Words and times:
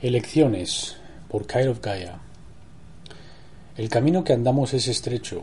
Elecciones 0.00 0.94
por 1.28 1.48
Kyle 1.48 1.74
Gaia. 1.82 2.20
El 3.76 3.88
camino 3.88 4.22
que 4.22 4.32
andamos 4.32 4.72
es 4.72 4.86
estrecho. 4.86 5.42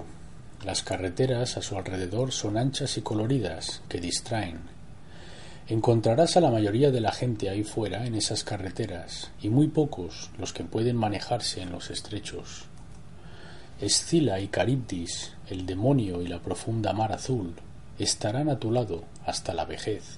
Las 0.63 0.82
carreteras 0.82 1.58
a 1.58 1.62
su 1.62 1.77
alrededor 1.77 2.32
son 2.32 2.58
anchas 2.58 2.98
y 2.98 3.02
coloridas, 3.02 3.82
que 3.90 3.99
distraen. 3.99 4.62
Encontrarás 5.68 6.38
a 6.38 6.40
la 6.40 6.52
mayoría 6.52 6.90
de 6.90 7.02
la 7.02 7.12
gente 7.12 7.49
ahí 7.49 7.66
fuera 7.66 8.05
en 8.05 8.16
esas 8.16 8.46
carreteras, 8.46 9.30
y 9.41 9.49
muy 9.49 9.68
pocos 9.68 10.32
los 10.40 10.54
que 10.54 10.63
pueden 10.63 10.96
manejarse 10.96 11.62
en 11.62 11.74
los 11.74 11.90
estrechos. 11.90 12.63
Escila 13.82 14.40
y 14.40 14.48
Caribdis, 14.48 15.34
el 15.49 15.66
demonio 15.66 16.22
y 16.22 16.27
la 16.30 16.40
profunda 16.40 16.94
mar 16.94 17.12
azul, 17.12 17.55
estarán 17.99 18.48
a 18.48 18.58
tu 18.58 18.72
lado 18.72 19.04
hasta 19.26 19.54
la 19.54 19.66
vejez. 19.66 20.18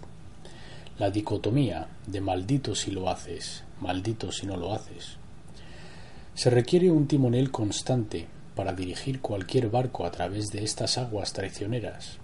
La 1.00 1.12
dicotomía 1.12 1.88
de 2.08 2.22
maldito 2.22 2.74
si 2.74 2.90
lo 2.90 3.08
haces, 3.08 3.64
maldito 3.80 4.32
si 4.32 4.48
no 4.48 4.58
lo 4.58 4.74
haces, 4.74 5.18
se 6.34 6.50
requiere 6.50 6.90
un 6.90 7.08
timonel 7.08 7.52
constante 7.52 8.26
para 8.56 8.73
dirigir 8.73 9.22
cualquier 9.22 9.70
barco 9.70 10.08
a 10.08 10.12
través 10.12 10.48
de 10.48 10.64
estas 10.64 10.98
aguas 10.98 11.34
traicioneras, 11.34 12.17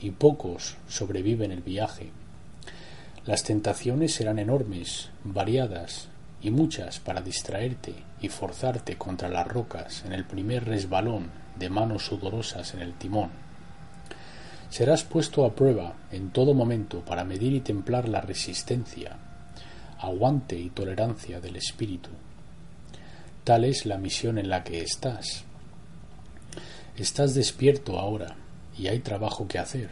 y 0.00 0.10
pocos 0.10 0.76
sobreviven 0.88 1.52
el 1.52 1.62
viaje. 1.62 2.10
Las 3.26 3.44
tentaciones 3.44 4.12
serán 4.12 4.40
enormes, 4.40 5.10
variadas 5.22 6.08
y 6.42 6.50
muchas 6.50 6.98
para 6.98 7.20
distraerte 7.20 7.94
y 8.20 8.28
forzarte 8.28 8.96
contra 8.96 9.28
las 9.28 9.46
rocas 9.46 10.04
en 10.04 10.12
el 10.14 10.24
primer 10.24 10.64
resbalón 10.64 11.30
de 11.56 11.70
manos 11.70 12.06
sudorosas 12.06 12.74
en 12.74 12.80
el 12.80 12.94
timón. 12.94 13.49
Serás 14.70 15.02
puesto 15.02 15.44
a 15.44 15.54
prueba 15.56 15.96
en 16.12 16.30
todo 16.30 16.54
momento 16.54 17.00
para 17.00 17.24
medir 17.24 17.52
y 17.54 17.60
templar 17.60 18.08
la 18.08 18.20
resistencia, 18.20 19.18
aguante 19.98 20.56
y 20.56 20.70
tolerancia 20.70 21.40
del 21.40 21.56
espíritu. 21.56 22.10
Tal 23.42 23.64
es 23.64 23.84
la 23.84 23.98
misión 23.98 24.38
en 24.38 24.48
la 24.48 24.62
que 24.62 24.80
estás. 24.80 25.44
Estás 26.96 27.34
despierto 27.34 27.98
ahora 27.98 28.36
y 28.78 28.86
hay 28.86 29.00
trabajo 29.00 29.48
que 29.48 29.58
hacer. 29.58 29.90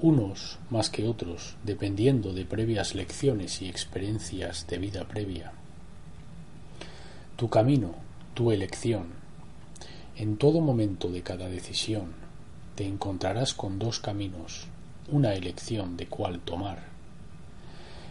Unos 0.00 0.58
más 0.70 0.90
que 0.90 1.06
otros, 1.06 1.54
dependiendo 1.62 2.32
de 2.32 2.44
previas 2.44 2.96
lecciones 2.96 3.62
y 3.62 3.68
experiencias 3.68 4.66
de 4.66 4.78
vida 4.78 5.06
previa. 5.06 5.52
Tu 7.36 7.48
camino, 7.48 7.94
tu 8.34 8.50
elección. 8.50 9.06
En 10.16 10.36
todo 10.36 10.60
momento 10.60 11.10
de 11.10 11.22
cada 11.22 11.48
decisión, 11.48 12.27
te 12.78 12.86
encontrarás 12.86 13.54
con 13.54 13.80
dos 13.80 13.98
caminos, 13.98 14.68
una 15.10 15.34
elección 15.34 15.96
de 15.96 16.06
cuál 16.06 16.38
tomar. 16.38 16.84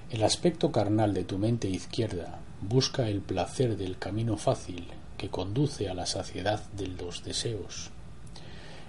El 0.10 0.22
aspecto 0.24 0.74
carnal 0.74 1.14
de 1.14 1.24
tu 1.24 1.38
mente 1.38 1.70
izquierda 1.70 2.40
busca 2.60 3.08
el 3.08 3.22
placer 3.22 3.78
del 3.78 3.98
camino 3.98 4.36
fácil 4.36 4.88
que 5.18 5.30
conduce 5.30 5.88
a 5.88 5.94
la 5.94 6.06
saciedad 6.06 6.62
de 6.74 6.88
los 6.88 7.24
deseos. 7.24 7.92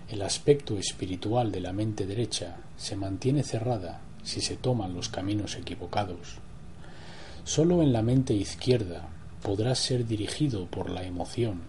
El 0.08 0.22
aspecto 0.22 0.76
espiritual 0.78 1.52
de 1.52 1.60
la 1.60 1.72
mente 1.72 2.06
derecha 2.06 2.56
se 2.76 2.96
mantiene 2.96 3.44
cerrada 3.44 4.00
si 4.24 4.40
se 4.40 4.56
toman 4.56 4.94
los 4.94 5.08
caminos 5.08 5.54
equivocados. 5.54 6.38
Sólo 7.44 7.84
en 7.84 7.92
la 7.92 8.02
mente 8.02 8.34
izquierda 8.34 9.10
podrás 9.44 9.78
ser 9.78 10.08
dirigido 10.08 10.66
por 10.66 10.90
la 10.90 11.04
emoción 11.04 11.60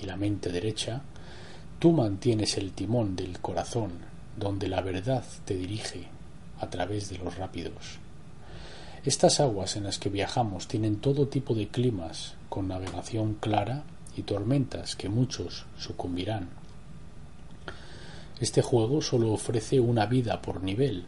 y 0.00 0.06
la 0.06 0.16
mente 0.16 0.50
derecha 0.50 1.02
tú 1.78 1.92
mantienes 1.92 2.56
el 2.56 2.72
timón 2.72 3.16
del 3.16 3.38
corazón 3.40 3.92
donde 4.36 4.68
la 4.68 4.80
verdad 4.80 5.24
te 5.44 5.54
dirige 5.54 6.04
a 6.60 6.68
través 6.68 7.08
de 7.08 7.18
los 7.18 7.36
rápidos. 7.36 7.98
Estas 9.04 9.40
aguas 9.40 9.76
en 9.76 9.84
las 9.84 9.98
que 9.98 10.08
viajamos 10.08 10.68
tienen 10.68 10.96
todo 10.96 11.28
tipo 11.28 11.54
de 11.54 11.68
climas, 11.68 12.34
con 12.48 12.68
navegación 12.68 13.34
clara 13.34 13.84
y 14.16 14.22
tormentas 14.22 14.96
que 14.96 15.08
muchos 15.08 15.64
sucumbirán. 15.78 16.48
Este 18.40 18.62
juego 18.62 19.00
solo 19.00 19.32
ofrece 19.32 19.80
una 19.80 20.06
vida 20.06 20.42
por 20.42 20.62
nivel, 20.62 21.04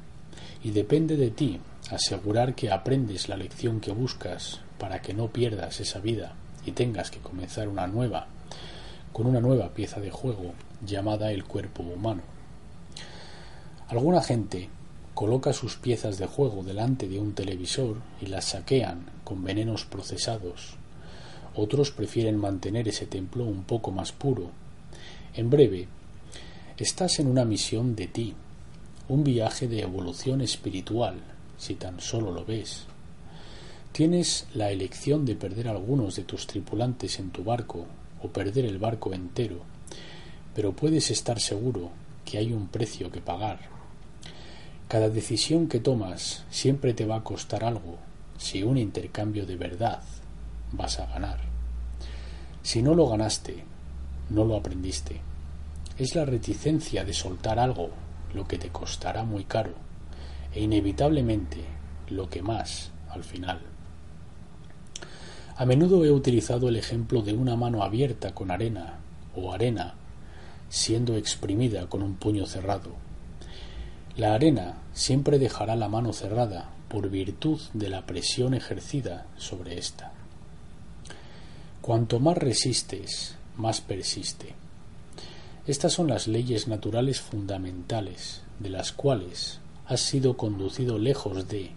y 0.63 0.71
depende 0.71 1.17
de 1.17 1.31
ti 1.31 1.61
asegurar 1.91 2.55
que 2.55 2.71
aprendes 2.71 3.29
la 3.29 3.37
lección 3.37 3.81
que 3.81 3.93
buscas 3.93 4.61
para 4.79 5.01
que 5.03 5.15
no 5.15 5.29
pierdas 5.29 5.81
esa 5.81 5.99
vida 6.01 6.35
y 6.65 6.73
tengas 6.73 7.11
que 7.11 7.21
comenzar 7.21 7.69
una 7.69 7.87
nueva, 7.87 8.27
con 9.13 9.27
una 9.27 9.41
nueva 9.41 9.71
pieza 9.71 10.01
de 10.01 10.11
juego 10.11 10.53
llamada 10.85 11.33
el 11.33 11.45
cuerpo 11.45 11.83
humano. 11.83 12.23
Alguna 13.89 14.23
gente 14.23 14.69
coloca 15.15 15.53
sus 15.53 15.77
piezas 15.77 16.19
de 16.19 16.27
juego 16.27 16.63
delante 16.63 17.09
de 17.09 17.19
un 17.19 17.33
televisor 17.33 17.97
y 18.21 18.27
las 18.27 18.45
saquean 18.45 19.07
con 19.25 19.43
venenos 19.43 19.85
procesados. 19.85 20.77
Otros 21.57 21.91
prefieren 21.91 22.37
mantener 22.37 22.87
ese 22.87 23.07
templo 23.07 23.45
un 23.45 23.65
poco 23.65 23.91
más 23.91 24.13
puro. 24.13 24.51
En 25.35 25.51
breve, 25.51 25.89
estás 26.77 27.19
en 27.19 27.27
una 27.27 27.45
misión 27.45 27.97
de 27.97 28.07
ti, 28.07 28.35
un 29.09 29.25
viaje 29.25 29.67
de 29.67 29.81
evolución 29.81 30.41
espiritual, 30.41 31.17
si 31.57 31.75
tan 31.75 32.01
solo 32.01 32.31
lo 32.31 32.45
ves. 32.45 32.85
Tienes 33.91 34.47
la 34.55 34.71
elección 34.71 35.25
de 35.25 35.35
perder 35.35 35.67
algunos 35.67 36.15
de 36.15 36.23
tus 36.23 36.47
tripulantes 36.47 37.19
en 37.19 37.31
tu 37.31 37.43
barco 37.43 37.87
o 38.23 38.29
perder 38.29 38.65
el 38.65 38.79
barco 38.79 39.13
entero, 39.15 39.61
pero 40.55 40.73
puedes 40.73 41.11
estar 41.11 41.41
seguro 41.41 41.91
que 42.25 42.39
hay 42.39 42.53
un 42.53 42.69
precio 42.69 43.11
que 43.11 43.21
pagar. 43.21 43.61
Cada 44.89 45.09
decisión 45.09 45.69
que 45.69 45.81
tomas 45.81 46.45
siempre 46.51 46.95
te 46.95 47.05
va 47.05 47.17
a 47.17 47.25
costar 47.25 47.65
algo. 47.65 47.99
Si 48.39 48.63
un 48.63 48.79
intercambio 48.79 49.47
de 49.47 49.57
verdad 49.57 50.03
vas 50.73 50.99
a 50.99 51.07
ganar. 51.07 51.41
Si 52.63 52.83
no 52.83 52.95
lo 52.95 53.09
ganaste, 53.09 53.65
no 54.31 54.45
lo 54.45 54.57
aprendiste. 54.57 55.21
Es 55.99 56.15
la 56.15 56.25
reticencia 56.25 57.05
de 57.05 57.13
soltar 57.13 57.59
algo 57.59 57.91
lo 58.35 58.47
que 58.47 58.59
te 58.59 58.69
costará 58.69 59.25
muy 59.25 59.45
caro 59.45 59.75
e 60.55 60.63
inevitablemente 60.63 61.65
lo 62.09 62.29
que 62.29 62.43
más 62.43 62.91
al 63.11 63.25
final. 63.25 63.78
A 65.59 65.67
menudo 65.67 66.07
he 66.07 66.11
utilizado 66.11 66.71
el 66.71 66.77
ejemplo 66.77 67.21
de 67.21 67.35
una 67.35 67.57
mano 67.57 67.83
abierta 67.83 68.35
con 68.35 68.51
arena 68.51 69.01
o 69.35 69.53
arena 69.53 69.95
siendo 70.71 71.17
exprimida 71.17 71.87
con 71.89 72.03
un 72.03 72.15
puño 72.15 72.47
cerrado 72.47 73.09
la 74.19 74.35
arena 74.35 74.79
siempre 74.95 75.39
dejará 75.39 75.77
la 75.77 75.89
mano 75.89 76.13
cerrada 76.13 76.71
por 76.89 77.09
virtud 77.09 77.61
de 77.73 77.89
la 77.89 78.05
presión 78.05 78.53
ejercida 78.53 79.27
sobre 79.37 79.79
ésta. 79.79 80.13
Cuanto 81.81 82.19
más 82.19 82.37
resistes, 82.37 83.37
más 83.57 83.81
persiste. 83.81 84.57
Estas 85.69 85.93
son 85.93 86.09
las 86.09 86.27
leyes 86.27 86.67
naturales 86.67 87.21
fundamentales 87.21 88.43
de 88.59 88.71
las 88.71 88.91
cuales 88.91 89.61
has 89.87 90.01
sido 90.01 90.37
conducido 90.37 90.99
lejos 90.99 91.47
de 91.47 91.71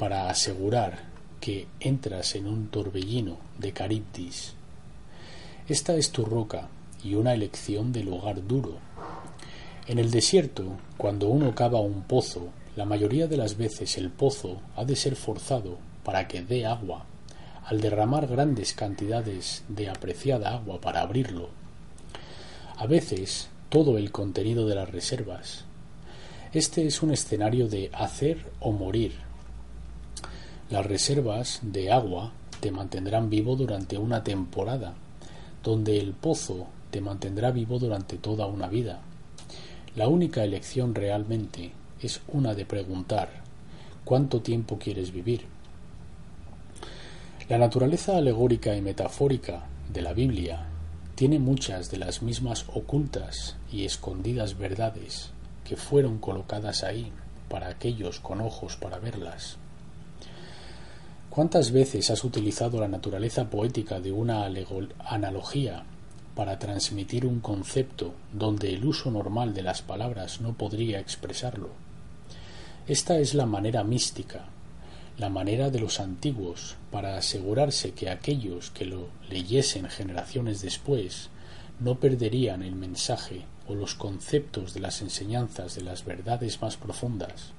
para 0.00 0.28
asegurar 0.28 1.13
que 1.44 1.66
entras 1.80 2.36
en 2.36 2.46
un 2.46 2.68
torbellino 2.68 3.36
de 3.58 3.72
Caribdis. 3.72 4.54
Esta 5.68 5.94
es 5.94 6.10
tu 6.10 6.24
roca 6.24 6.68
y 7.02 7.16
una 7.16 7.34
elección 7.34 7.92
de 7.92 8.02
lugar 8.02 8.46
duro 8.46 8.78
en 9.86 9.98
el 9.98 10.10
desierto, 10.10 10.78
cuando 10.96 11.28
uno 11.28 11.54
cava 11.54 11.78
un 11.78 12.04
pozo, 12.04 12.48
la 12.74 12.86
mayoría 12.86 13.26
de 13.26 13.36
las 13.36 13.58
veces 13.58 13.98
el 13.98 14.08
pozo 14.08 14.62
ha 14.76 14.84
de 14.86 14.96
ser 14.96 15.14
forzado 15.14 15.76
para 16.02 16.26
que 16.26 16.40
dé 16.40 16.64
agua, 16.64 17.04
al 17.66 17.82
derramar 17.82 18.26
grandes 18.26 18.72
cantidades 18.72 19.62
de 19.68 19.90
apreciada 19.90 20.54
agua 20.54 20.80
para 20.80 21.02
abrirlo. 21.02 21.50
A 22.78 22.86
veces 22.86 23.48
todo 23.68 23.98
el 23.98 24.10
contenido 24.10 24.66
de 24.66 24.74
las 24.74 24.90
reservas. 24.90 25.66
Este 26.54 26.86
es 26.86 27.02
un 27.02 27.10
escenario 27.10 27.68
de 27.68 27.90
hacer 27.92 28.52
o 28.60 28.72
morir. 28.72 29.23
Las 30.74 30.86
reservas 30.86 31.60
de 31.62 31.92
agua 31.92 32.32
te 32.58 32.72
mantendrán 32.72 33.30
vivo 33.30 33.54
durante 33.54 33.96
una 33.96 34.24
temporada, 34.24 34.94
donde 35.62 36.00
el 36.00 36.14
pozo 36.14 36.66
te 36.90 37.00
mantendrá 37.00 37.52
vivo 37.52 37.78
durante 37.78 38.18
toda 38.18 38.46
una 38.46 38.66
vida. 38.66 38.98
La 39.94 40.08
única 40.08 40.42
elección 40.42 40.96
realmente 40.96 41.70
es 42.02 42.22
una 42.26 42.54
de 42.54 42.66
preguntar 42.66 43.28
¿cuánto 44.04 44.42
tiempo 44.42 44.76
quieres 44.76 45.12
vivir? 45.12 45.42
La 47.48 47.56
naturaleza 47.56 48.16
alegórica 48.16 48.74
y 48.74 48.82
metafórica 48.82 49.66
de 49.92 50.02
la 50.02 50.12
Biblia 50.12 50.66
tiene 51.14 51.38
muchas 51.38 51.88
de 51.92 51.98
las 51.98 52.20
mismas 52.20 52.66
ocultas 52.74 53.54
y 53.70 53.84
escondidas 53.84 54.58
verdades 54.58 55.30
que 55.62 55.76
fueron 55.76 56.18
colocadas 56.18 56.82
ahí 56.82 57.12
para 57.48 57.68
aquellos 57.68 58.18
con 58.18 58.40
ojos 58.40 58.76
para 58.76 58.98
verlas. 58.98 59.58
¿Cuántas 61.34 61.72
veces 61.72 62.10
has 62.10 62.22
utilizado 62.22 62.78
la 62.78 62.86
naturaleza 62.86 63.50
poética 63.50 63.98
de 63.98 64.12
una 64.12 64.48
analogía 65.04 65.82
para 66.36 66.60
transmitir 66.60 67.26
un 67.26 67.40
concepto 67.40 68.14
donde 68.32 68.72
el 68.72 68.84
uso 68.84 69.10
normal 69.10 69.52
de 69.52 69.62
las 69.62 69.82
palabras 69.82 70.40
no 70.40 70.52
podría 70.52 71.00
expresarlo? 71.00 71.70
Esta 72.86 73.18
es 73.18 73.34
la 73.34 73.46
manera 73.46 73.82
mística, 73.82 74.44
la 75.18 75.28
manera 75.28 75.70
de 75.70 75.80
los 75.80 75.98
antiguos 75.98 76.76
para 76.92 77.16
asegurarse 77.16 77.94
que 77.94 78.10
aquellos 78.10 78.70
que 78.70 78.84
lo 78.84 79.08
leyesen 79.28 79.88
generaciones 79.88 80.62
después 80.62 81.30
no 81.80 81.98
perderían 81.98 82.62
el 82.62 82.76
mensaje 82.76 83.44
o 83.66 83.74
los 83.74 83.96
conceptos 83.96 84.72
de 84.72 84.78
las 84.78 85.02
enseñanzas 85.02 85.74
de 85.74 85.82
las 85.82 86.04
verdades 86.04 86.62
más 86.62 86.76
profundas. 86.76 87.53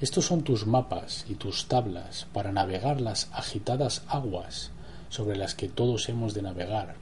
Estos 0.00 0.26
son 0.26 0.42
tus 0.42 0.66
mapas 0.66 1.24
y 1.28 1.34
tus 1.34 1.66
tablas 1.66 2.26
para 2.32 2.52
navegar 2.52 3.00
las 3.00 3.28
agitadas 3.32 4.02
aguas 4.08 4.70
sobre 5.08 5.36
las 5.36 5.54
que 5.54 5.68
todos 5.68 6.08
hemos 6.08 6.34
de 6.34 6.42
navegar. 6.42 6.96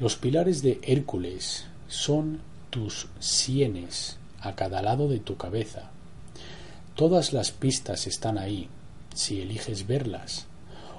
Los 0.00 0.16
pilares 0.16 0.62
de 0.62 0.80
Hércules 0.82 1.66
son 1.86 2.40
tus 2.70 3.06
sienes 3.20 4.18
a 4.40 4.56
cada 4.56 4.82
lado 4.82 5.08
de 5.08 5.20
tu 5.20 5.36
cabeza. 5.36 5.90
Todas 6.96 7.32
las 7.32 7.52
pistas 7.52 8.08
están 8.08 8.36
ahí, 8.36 8.68
si 9.14 9.40
eliges 9.40 9.86
verlas, 9.86 10.46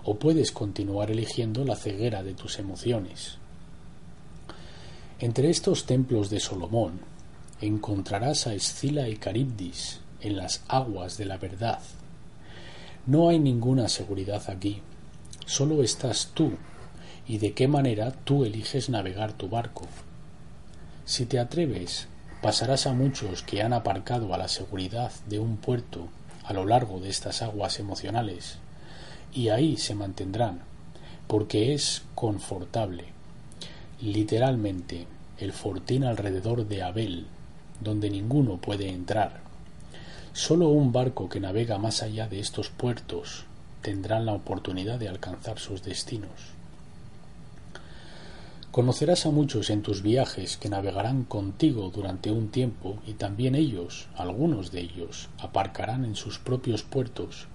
o 0.05 0.15
puedes 0.15 0.53
continuar 0.53 1.11
eligiendo 1.11 1.65
la 1.65 1.75
ceguera 1.75 2.23
de 2.23 2.33
tus 2.33 2.59
emociones. 2.59 3.37
Entre 5.19 5.49
estos 5.49 5.85
templos 5.85 6.29
de 6.29 6.39
Solomón 6.39 7.01
encontrarás 7.59 8.47
a 8.47 8.53
Escila 8.53 9.09
y 9.09 9.17
Caribdis 9.17 9.99
en 10.25 10.37
las 10.37 10.63
aguas 10.67 11.17
de 11.17 11.25
la 11.25 11.37
verdad. 11.37 11.79
No 13.05 13.29
hay 13.29 13.39
ninguna 13.39 13.87
seguridad 13.87 14.49
aquí, 14.49 14.81
solo 15.45 15.83
estás 15.83 16.31
tú 16.33 16.53
y 17.27 17.37
de 17.37 17.53
qué 17.53 17.67
manera 17.67 18.11
tú 18.11 18.45
eliges 18.45 18.89
navegar 18.89 19.33
tu 19.33 19.49
barco. 19.49 19.85
Si 21.05 21.25
te 21.25 21.39
atreves, 21.39 22.07
pasarás 22.41 22.87
a 22.87 22.93
muchos 22.93 23.43
que 23.43 23.61
han 23.61 23.73
aparcado 23.73 24.33
a 24.33 24.37
la 24.37 24.47
seguridad 24.47 25.11
de 25.27 25.39
un 25.39 25.57
puerto 25.57 26.07
a 26.43 26.53
lo 26.53 26.65
largo 26.65 26.99
de 26.99 27.09
estas 27.09 27.41
aguas 27.41 27.79
emocionales, 27.79 28.57
y 29.33 29.49
ahí 29.49 29.77
se 29.77 29.95
mantendrán, 29.95 30.61
porque 31.27 31.73
es 31.73 32.03
confortable 32.13 33.15
literalmente 34.01 35.07
el 35.37 35.53
fortín 35.53 36.03
alrededor 36.03 36.67
de 36.67 36.83
Abel, 36.83 37.25
donde 37.81 38.09
ninguno 38.09 38.57
puede 38.57 38.89
entrar. 38.89 39.44
Solo 40.35 40.67
un 40.67 40.91
barco 40.91 41.29
que 41.29 41.39
navega 41.39 41.77
más 41.77 42.03
allá 42.03 42.27
de 42.27 42.41
estos 42.41 42.69
puertos 42.69 43.45
tendrá 43.81 44.19
la 44.19 44.33
oportunidad 44.33 44.99
de 44.99 45.07
alcanzar 45.07 45.59
sus 45.59 45.81
destinos. 45.81 46.51
Conocerás 48.69 49.25
a 49.25 49.31
muchos 49.31 49.69
en 49.69 49.81
tus 49.81 50.01
viajes 50.01 50.57
que 50.57 50.67
navegarán 50.67 51.23
contigo 51.23 51.89
durante 51.89 52.31
un 52.31 52.49
tiempo 52.49 52.97
y 53.07 53.13
también 53.13 53.55
ellos, 53.55 54.09
algunos 54.17 54.73
de 54.73 54.81
ellos, 54.81 55.29
aparcarán 55.39 56.03
en 56.03 56.15
sus 56.17 56.37
propios 56.37 56.83
puertos, 56.83 57.47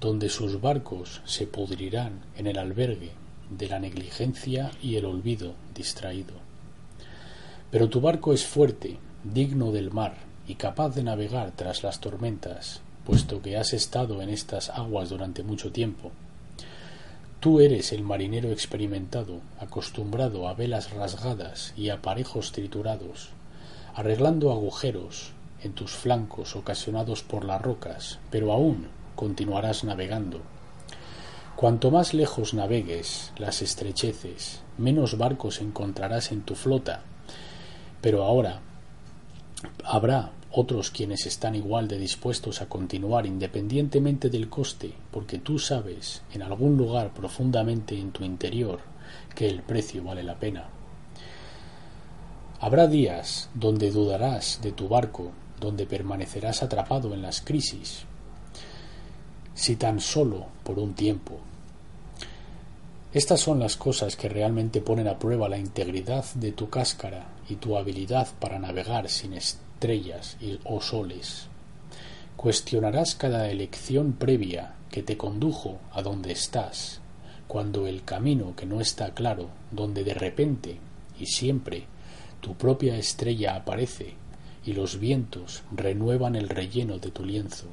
donde 0.00 0.28
sus 0.28 0.60
barcos 0.60 1.22
se 1.24 1.46
pudrirán 1.46 2.18
en 2.36 2.48
el 2.48 2.58
albergue 2.58 3.12
de 3.48 3.68
la 3.68 3.78
negligencia 3.78 4.72
y 4.82 4.96
el 4.96 5.04
olvido 5.04 5.54
distraído. 5.72 6.34
Pero 7.70 7.88
tu 7.88 8.00
barco 8.00 8.32
es 8.32 8.44
fuerte, 8.44 8.98
digno 9.22 9.70
del 9.70 9.92
mar 9.92 10.23
y 10.46 10.56
capaz 10.56 10.94
de 10.94 11.02
navegar 11.02 11.52
tras 11.56 11.82
las 11.82 12.00
tormentas, 12.00 12.80
puesto 13.04 13.42
que 13.42 13.56
has 13.56 13.72
estado 13.72 14.22
en 14.22 14.28
estas 14.28 14.70
aguas 14.70 15.10
durante 15.10 15.42
mucho 15.42 15.72
tiempo. 15.72 16.10
Tú 17.40 17.60
eres 17.60 17.92
el 17.92 18.02
marinero 18.02 18.50
experimentado, 18.50 19.40
acostumbrado 19.58 20.48
a 20.48 20.54
velas 20.54 20.92
rasgadas 20.92 21.74
y 21.76 21.90
aparejos 21.90 22.52
triturados, 22.52 23.30
arreglando 23.94 24.50
agujeros 24.50 25.32
en 25.62 25.72
tus 25.72 25.92
flancos 25.92 26.56
ocasionados 26.56 27.22
por 27.22 27.44
las 27.44 27.60
rocas, 27.60 28.18
pero 28.30 28.52
aún 28.52 28.88
continuarás 29.14 29.84
navegando 29.84 30.40
Cuanto 31.56 31.92
más 31.92 32.14
lejos 32.14 32.52
navegues 32.52 33.32
las 33.38 33.62
estrecheces, 33.62 34.60
menos 34.76 35.16
barcos 35.16 35.60
encontrarás 35.60 36.32
en 36.32 36.42
tu 36.42 36.56
flota. 36.56 37.02
Pero 38.00 38.24
ahora 38.24 38.60
habrá 39.84 40.32
otros 40.56 40.90
quienes 40.90 41.26
están 41.26 41.56
igual 41.56 41.88
de 41.88 41.98
dispuestos 41.98 42.62
a 42.62 42.68
continuar 42.68 43.26
independientemente 43.26 44.30
del 44.30 44.48
coste, 44.48 44.92
porque 45.10 45.38
tú 45.38 45.58
sabes 45.58 46.22
en 46.32 46.42
algún 46.42 46.76
lugar 46.76 47.12
profundamente 47.12 47.98
en 47.98 48.12
tu 48.12 48.24
interior 48.24 48.78
que 49.34 49.48
el 49.48 49.62
precio 49.62 50.04
vale 50.04 50.22
la 50.22 50.38
pena. 50.38 50.68
Habrá 52.60 52.86
días 52.86 53.50
donde 53.54 53.90
dudarás 53.90 54.60
de 54.62 54.70
tu 54.70 54.88
barco, 54.88 55.32
donde 55.58 55.86
permanecerás 55.86 56.62
atrapado 56.62 57.12
en 57.14 57.22
las 57.22 57.40
crisis, 57.40 58.04
si 59.54 59.74
tan 59.74 60.00
solo 60.00 60.46
por 60.62 60.78
un 60.78 60.94
tiempo. 60.94 61.40
Estas 63.12 63.40
son 63.40 63.58
las 63.58 63.76
cosas 63.76 64.14
que 64.14 64.28
realmente 64.28 64.80
ponen 64.80 65.08
a 65.08 65.18
prueba 65.18 65.48
la 65.48 65.58
integridad 65.58 66.24
de 66.34 66.52
tu 66.52 66.70
cáscara 66.70 67.33
y 67.48 67.56
tu 67.56 67.76
habilidad 67.76 68.28
para 68.38 68.58
navegar 68.58 69.08
sin 69.08 69.32
estrellas 69.34 70.36
o 70.64 70.80
soles. 70.80 71.46
Cuestionarás 72.36 73.14
cada 73.14 73.50
elección 73.50 74.12
previa 74.12 74.74
que 74.90 75.02
te 75.02 75.16
condujo 75.16 75.78
a 75.92 76.02
donde 76.02 76.32
estás, 76.32 77.00
cuando 77.48 77.86
el 77.86 78.04
camino 78.04 78.54
que 78.56 78.66
no 78.66 78.80
está 78.80 79.14
claro, 79.14 79.48
donde 79.70 80.04
de 80.04 80.14
repente 80.14 80.78
y 81.18 81.26
siempre 81.26 81.84
tu 82.40 82.54
propia 82.54 82.96
estrella 82.96 83.56
aparece 83.56 84.14
y 84.64 84.72
los 84.72 84.98
vientos 84.98 85.62
renuevan 85.72 86.36
el 86.36 86.48
relleno 86.48 86.98
de 86.98 87.10
tu 87.10 87.24
lienzo. 87.24 87.66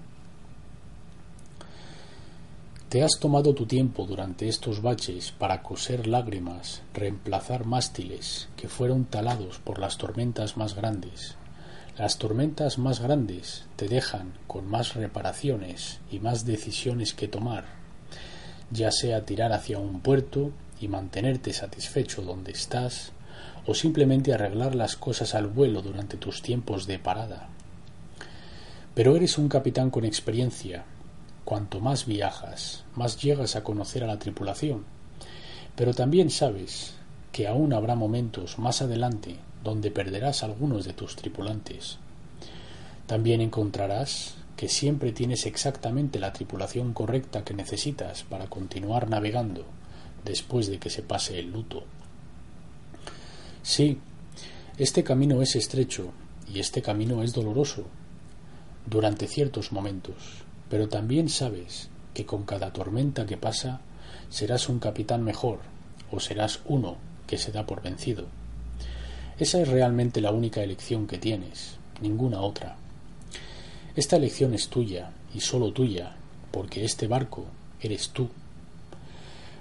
Te 2.91 3.03
has 3.03 3.19
tomado 3.21 3.55
tu 3.55 3.67
tiempo 3.67 4.05
durante 4.05 4.49
estos 4.49 4.81
baches 4.81 5.31
para 5.31 5.63
coser 5.63 6.07
lágrimas, 6.07 6.81
reemplazar 6.93 7.65
mástiles 7.65 8.49
que 8.57 8.67
fueron 8.67 9.05
talados 9.05 9.59
por 9.59 9.79
las 9.79 9.97
tormentas 9.97 10.57
más 10.57 10.75
grandes. 10.75 11.35
Las 11.97 12.17
tormentas 12.17 12.77
más 12.77 12.99
grandes 12.99 13.63
te 13.77 13.87
dejan 13.87 14.33
con 14.45 14.67
más 14.69 14.95
reparaciones 14.95 16.01
y 16.11 16.19
más 16.19 16.43
decisiones 16.43 17.13
que 17.13 17.29
tomar, 17.29 17.63
ya 18.71 18.91
sea 18.91 19.23
tirar 19.23 19.53
hacia 19.53 19.79
un 19.79 20.01
puerto 20.01 20.51
y 20.81 20.89
mantenerte 20.89 21.53
satisfecho 21.53 22.23
donde 22.23 22.51
estás, 22.51 23.13
o 23.65 23.73
simplemente 23.73 24.33
arreglar 24.33 24.75
las 24.75 24.97
cosas 24.97 25.33
al 25.33 25.47
vuelo 25.47 25.81
durante 25.81 26.17
tus 26.17 26.41
tiempos 26.41 26.87
de 26.87 26.99
parada. 26.99 27.47
Pero 28.93 29.15
eres 29.15 29.37
un 29.37 29.47
capitán 29.47 29.91
con 29.91 30.03
experiencia 30.03 30.83
Cuanto 31.51 31.81
más 31.81 32.05
viajas, 32.05 32.85
más 32.95 33.21
llegas 33.21 33.57
a 33.57 33.63
conocer 33.65 34.05
a 34.05 34.07
la 34.07 34.17
tripulación. 34.17 34.85
Pero 35.75 35.93
también 35.93 36.29
sabes 36.29 36.93
que 37.33 37.45
aún 37.45 37.73
habrá 37.73 37.93
momentos 37.93 38.57
más 38.57 38.81
adelante 38.81 39.35
donde 39.61 39.91
perderás 39.91 40.43
algunos 40.43 40.85
de 40.85 40.93
tus 40.93 41.17
tripulantes. 41.17 41.97
También 43.05 43.41
encontrarás 43.41 44.35
que 44.55 44.69
siempre 44.69 45.11
tienes 45.11 45.45
exactamente 45.45 46.19
la 46.19 46.31
tripulación 46.31 46.93
correcta 46.93 47.43
que 47.43 47.53
necesitas 47.53 48.23
para 48.23 48.47
continuar 48.47 49.09
navegando 49.09 49.65
después 50.23 50.67
de 50.67 50.79
que 50.79 50.89
se 50.89 51.03
pase 51.03 51.37
el 51.37 51.51
luto. 51.51 51.83
Sí, 53.61 53.99
este 54.77 55.03
camino 55.03 55.41
es 55.41 55.57
estrecho 55.57 56.13
y 56.47 56.61
este 56.61 56.81
camino 56.81 57.21
es 57.23 57.33
doloroso 57.33 57.87
durante 58.85 59.27
ciertos 59.27 59.73
momentos, 59.73 60.45
pero 60.71 60.87
también 60.87 61.27
sabes 61.27 61.89
que 62.13 62.25
con 62.25 62.43
cada 62.45 62.71
tormenta 62.71 63.25
que 63.25 63.35
pasa 63.35 63.81
serás 64.29 64.69
un 64.69 64.79
capitán 64.79 65.21
mejor 65.21 65.59
o 66.09 66.21
serás 66.21 66.61
uno 66.63 66.95
que 67.27 67.37
se 67.37 67.51
da 67.51 67.65
por 67.65 67.81
vencido. 67.81 68.27
Esa 69.37 69.59
es 69.59 69.67
realmente 69.67 70.21
la 70.21 70.31
única 70.31 70.63
elección 70.63 71.07
que 71.07 71.17
tienes, 71.17 71.75
ninguna 71.99 72.39
otra. 72.39 72.77
Esta 73.97 74.15
elección 74.15 74.53
es 74.53 74.69
tuya 74.69 75.11
y 75.33 75.41
sólo 75.41 75.73
tuya, 75.73 76.15
porque 76.51 76.85
este 76.85 77.07
barco 77.07 77.47
eres 77.81 78.11
tú. 78.11 78.29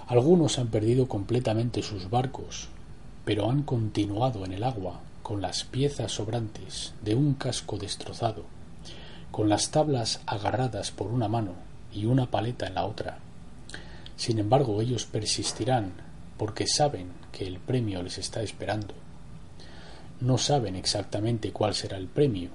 Algunos 0.06 0.60
han 0.60 0.68
perdido 0.68 1.08
completamente 1.08 1.82
sus 1.82 2.08
barcos, 2.08 2.68
pero 3.24 3.50
han 3.50 3.64
continuado 3.64 4.44
en 4.44 4.52
el 4.52 4.62
agua 4.62 5.00
con 5.24 5.42
las 5.42 5.64
piezas 5.64 6.12
sobrantes 6.12 6.94
de 7.02 7.16
un 7.16 7.34
casco 7.34 7.78
destrozado 7.78 8.59
con 9.30 9.48
las 9.48 9.70
tablas 9.70 10.20
agarradas 10.26 10.90
por 10.90 11.08
una 11.08 11.28
mano 11.28 11.54
y 11.92 12.06
una 12.06 12.30
paleta 12.30 12.66
en 12.66 12.74
la 12.74 12.86
otra. 12.86 13.18
Sin 14.16 14.38
embargo, 14.38 14.80
ellos 14.80 15.06
persistirán 15.06 15.92
porque 16.36 16.66
saben 16.66 17.08
que 17.32 17.46
el 17.46 17.58
premio 17.58 18.02
les 18.02 18.18
está 18.18 18.42
esperando. 18.42 18.94
No 20.20 20.38
saben 20.38 20.76
exactamente 20.76 21.52
cuál 21.52 21.74
será 21.74 21.96
el 21.96 22.06
premio, 22.06 22.50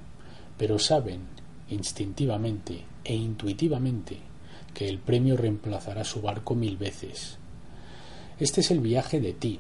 pero 0.57 0.77
saben 0.79 1.21
instintivamente 1.69 2.83
e 3.03 3.15
intuitivamente 3.15 4.19
que 4.73 4.87
el 4.87 4.99
premio 4.99 5.37
reemplazará 5.37 6.03
su 6.03 6.21
barco 6.21 6.53
mil 6.53 6.77
veces. 6.77 7.37
Este 8.39 8.61
es 8.61 8.71
el 8.71 8.81
viaje 8.81 9.19
de 9.19 9.33
ti. 9.33 9.59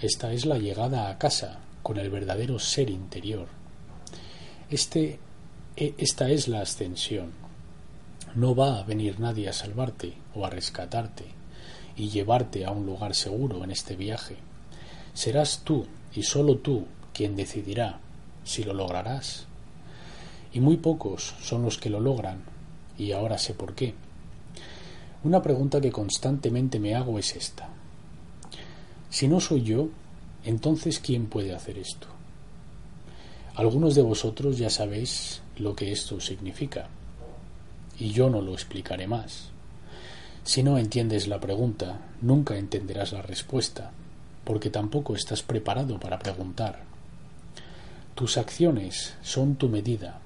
Esta 0.00 0.32
es 0.32 0.46
la 0.46 0.58
llegada 0.58 1.10
a 1.10 1.18
casa 1.18 1.58
con 1.82 1.98
el 1.98 2.08
verdadero 2.08 2.58
ser 2.58 2.88
interior. 2.88 3.48
Este, 4.70 5.18
esta 5.80 6.28
es 6.28 6.46
la 6.46 6.60
ascensión. 6.60 7.30
No 8.34 8.54
va 8.54 8.78
a 8.78 8.82
venir 8.82 9.18
nadie 9.18 9.48
a 9.48 9.54
salvarte 9.54 10.12
o 10.34 10.44
a 10.44 10.50
rescatarte 10.50 11.24
y 11.96 12.10
llevarte 12.10 12.66
a 12.66 12.70
un 12.70 12.84
lugar 12.84 13.14
seguro 13.14 13.64
en 13.64 13.70
este 13.70 13.96
viaje. 13.96 14.36
Serás 15.14 15.62
tú 15.64 15.86
y 16.14 16.22
sólo 16.22 16.58
tú 16.58 16.84
quien 17.14 17.34
decidirá 17.34 17.98
si 18.44 18.62
lo 18.62 18.74
lograrás. 18.74 19.46
Y 20.52 20.60
muy 20.60 20.76
pocos 20.76 21.34
son 21.40 21.62
los 21.62 21.78
que 21.78 21.88
lo 21.88 22.00
logran, 22.00 22.42
y 22.98 23.12
ahora 23.12 23.38
sé 23.38 23.54
por 23.54 23.74
qué. 23.74 23.94
Una 25.24 25.40
pregunta 25.40 25.80
que 25.80 25.92
constantemente 25.92 26.78
me 26.78 26.94
hago 26.94 27.18
es 27.18 27.34
esta. 27.36 27.70
Si 29.08 29.28
no 29.28 29.40
soy 29.40 29.62
yo, 29.62 29.88
entonces 30.44 31.00
¿quién 31.00 31.26
puede 31.26 31.54
hacer 31.54 31.78
esto? 31.78 32.19
Algunos 33.54 33.94
de 33.94 34.02
vosotros 34.02 34.58
ya 34.58 34.70
sabéis 34.70 35.42
lo 35.58 35.74
que 35.74 35.92
esto 35.92 36.20
significa 36.20 36.88
y 37.98 38.12
yo 38.12 38.30
no 38.30 38.40
lo 38.40 38.52
explicaré 38.52 39.06
más. 39.06 39.50
Si 40.44 40.62
no 40.62 40.78
entiendes 40.78 41.28
la 41.28 41.40
pregunta, 41.40 42.00
nunca 42.22 42.56
entenderás 42.56 43.12
la 43.12 43.22
respuesta, 43.22 43.90
porque 44.44 44.70
tampoco 44.70 45.14
estás 45.14 45.42
preparado 45.42 45.98
para 46.00 46.18
preguntar. 46.18 46.84
Tus 48.14 48.38
acciones 48.38 49.14
son 49.20 49.56
tu 49.56 49.68
medida. 49.68 50.20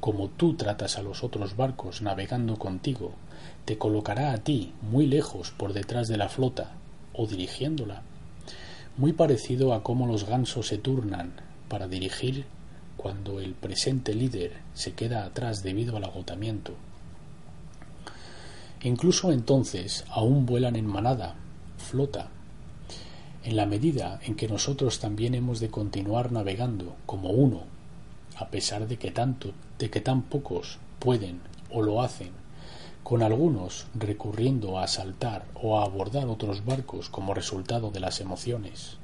Como 0.00 0.28
tú 0.28 0.54
tratas 0.54 0.98
a 0.98 1.02
los 1.02 1.24
otros 1.24 1.56
barcos 1.56 2.02
navegando 2.02 2.56
contigo, 2.56 3.12
te 3.64 3.78
colocará 3.78 4.32
a 4.32 4.38
ti 4.38 4.74
muy 4.82 5.06
lejos 5.06 5.50
por 5.52 5.72
detrás 5.72 6.08
de 6.08 6.18
la 6.18 6.28
flota 6.28 6.72
o 7.14 7.26
dirigiéndola. 7.26 8.02
Muy 8.96 9.12
parecido 9.12 9.72
a 9.72 9.82
cómo 9.82 10.06
los 10.06 10.24
gansos 10.24 10.66
se 10.66 10.78
turnan 10.78 11.47
para 11.68 11.88
dirigir 11.88 12.46
cuando 12.96 13.40
el 13.40 13.54
presente 13.54 14.14
líder 14.14 14.58
se 14.74 14.92
queda 14.92 15.24
atrás 15.24 15.62
debido 15.62 15.96
al 15.96 16.04
agotamiento. 16.04 16.74
Incluso 18.82 19.32
entonces 19.32 20.04
aún 20.08 20.46
vuelan 20.46 20.76
en 20.76 20.86
manada, 20.86 21.34
flota, 21.78 22.28
en 23.44 23.56
la 23.56 23.66
medida 23.66 24.20
en 24.24 24.34
que 24.34 24.48
nosotros 24.48 24.98
también 24.98 25.34
hemos 25.34 25.60
de 25.60 25.70
continuar 25.70 26.32
navegando 26.32 26.96
como 27.06 27.30
uno, 27.30 27.62
a 28.36 28.48
pesar 28.48 28.86
de 28.86 28.98
que 28.98 29.10
tanto, 29.10 29.52
de 29.78 29.90
que 29.90 30.00
tan 30.00 30.22
pocos 30.22 30.78
pueden 30.98 31.40
o 31.70 31.82
lo 31.82 32.02
hacen, 32.02 32.30
con 33.02 33.22
algunos 33.22 33.86
recurriendo 33.94 34.78
a 34.78 34.84
asaltar 34.84 35.44
o 35.54 35.78
a 35.78 35.84
abordar 35.84 36.26
otros 36.26 36.64
barcos 36.64 37.08
como 37.08 37.32
resultado 37.32 37.90
de 37.90 38.00
las 38.00 38.20
emociones. 38.20 38.98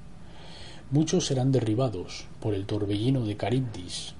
Muchos 0.95 1.27
serán 1.27 1.51
derribados 1.51 2.27
por 2.39 2.55
el 2.55 2.67
torbellino 2.67 3.25
de 3.25 3.37
Caribdis, 3.37 4.15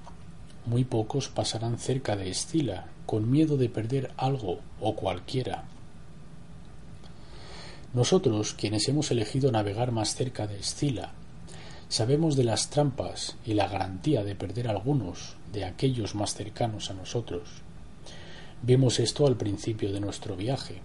muy 0.65 0.83
pocos 0.83 1.29
pasarán 1.29 1.77
cerca 1.77 2.17
de 2.17 2.29
Escila 2.29 2.87
con 3.05 3.31
miedo 3.31 3.55
de 3.55 3.69
perder 3.69 4.11
algo 4.17 4.59
o 4.81 4.93
cualquiera. 4.93 5.63
Nosotros, 7.93 8.53
quienes 8.53 8.89
hemos 8.89 9.09
elegido 9.09 9.53
navegar 9.53 9.93
más 9.93 10.15
cerca 10.15 10.47
de 10.47 10.59
Escila, 10.59 11.13
sabemos 11.87 12.35
de 12.35 12.43
las 12.43 12.69
trampas 12.69 13.37
y 13.45 13.53
la 13.53 13.69
garantía 13.69 14.25
de 14.25 14.35
perder 14.35 14.67
algunos 14.67 15.37
de 15.53 15.63
aquellos 15.63 16.13
más 16.13 16.33
cercanos 16.33 16.91
a 16.91 16.93
nosotros. 16.93 17.47
Vimos 18.63 18.99
esto 18.99 19.25
al 19.27 19.37
principio 19.37 19.93
de 19.93 20.01
nuestro 20.01 20.35
viaje, 20.35 20.81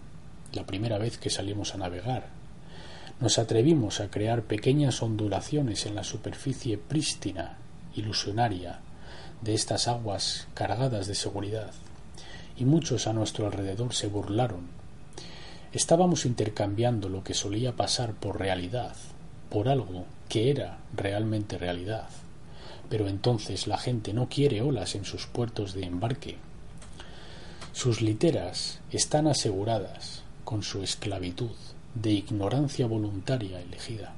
la 0.52 0.64
primera 0.66 0.98
vez 0.98 1.18
que 1.18 1.30
salimos 1.30 1.74
a 1.74 1.78
navegar. 1.78 2.39
Nos 3.20 3.38
atrevimos 3.38 4.00
a 4.00 4.10
crear 4.10 4.44
pequeñas 4.44 5.02
ondulaciones 5.02 5.84
en 5.84 5.94
la 5.94 6.04
superficie 6.04 6.78
prístina, 6.78 7.58
ilusionaria, 7.94 8.80
de 9.42 9.52
estas 9.52 9.88
aguas 9.88 10.48
cargadas 10.54 11.06
de 11.06 11.14
seguridad 11.14 11.70
y 12.56 12.64
muchos 12.64 13.06
a 13.06 13.12
nuestro 13.12 13.44
alrededor 13.44 13.94
se 13.94 14.06
burlaron. 14.06 14.68
Estábamos 15.72 16.24
intercambiando 16.24 17.10
lo 17.10 17.22
que 17.22 17.34
solía 17.34 17.76
pasar 17.76 18.14
por 18.14 18.38
realidad, 18.38 18.96
por 19.50 19.68
algo 19.68 20.06
que 20.30 20.50
era 20.50 20.78
realmente 20.94 21.58
realidad. 21.58 22.08
Pero 22.88 23.06
entonces 23.06 23.66
la 23.66 23.76
gente 23.76 24.14
no 24.14 24.30
quiere 24.30 24.62
olas 24.62 24.94
en 24.94 25.04
sus 25.04 25.26
puertos 25.26 25.74
de 25.74 25.84
embarque. 25.84 26.38
Sus 27.74 28.00
literas 28.00 28.80
están 28.90 29.26
aseguradas 29.26 30.22
con 30.44 30.62
su 30.62 30.82
esclavitud 30.82 31.52
de 31.94 32.10
ignorancia 32.12 32.86
voluntaria 32.86 33.60
elegida. 33.60 34.14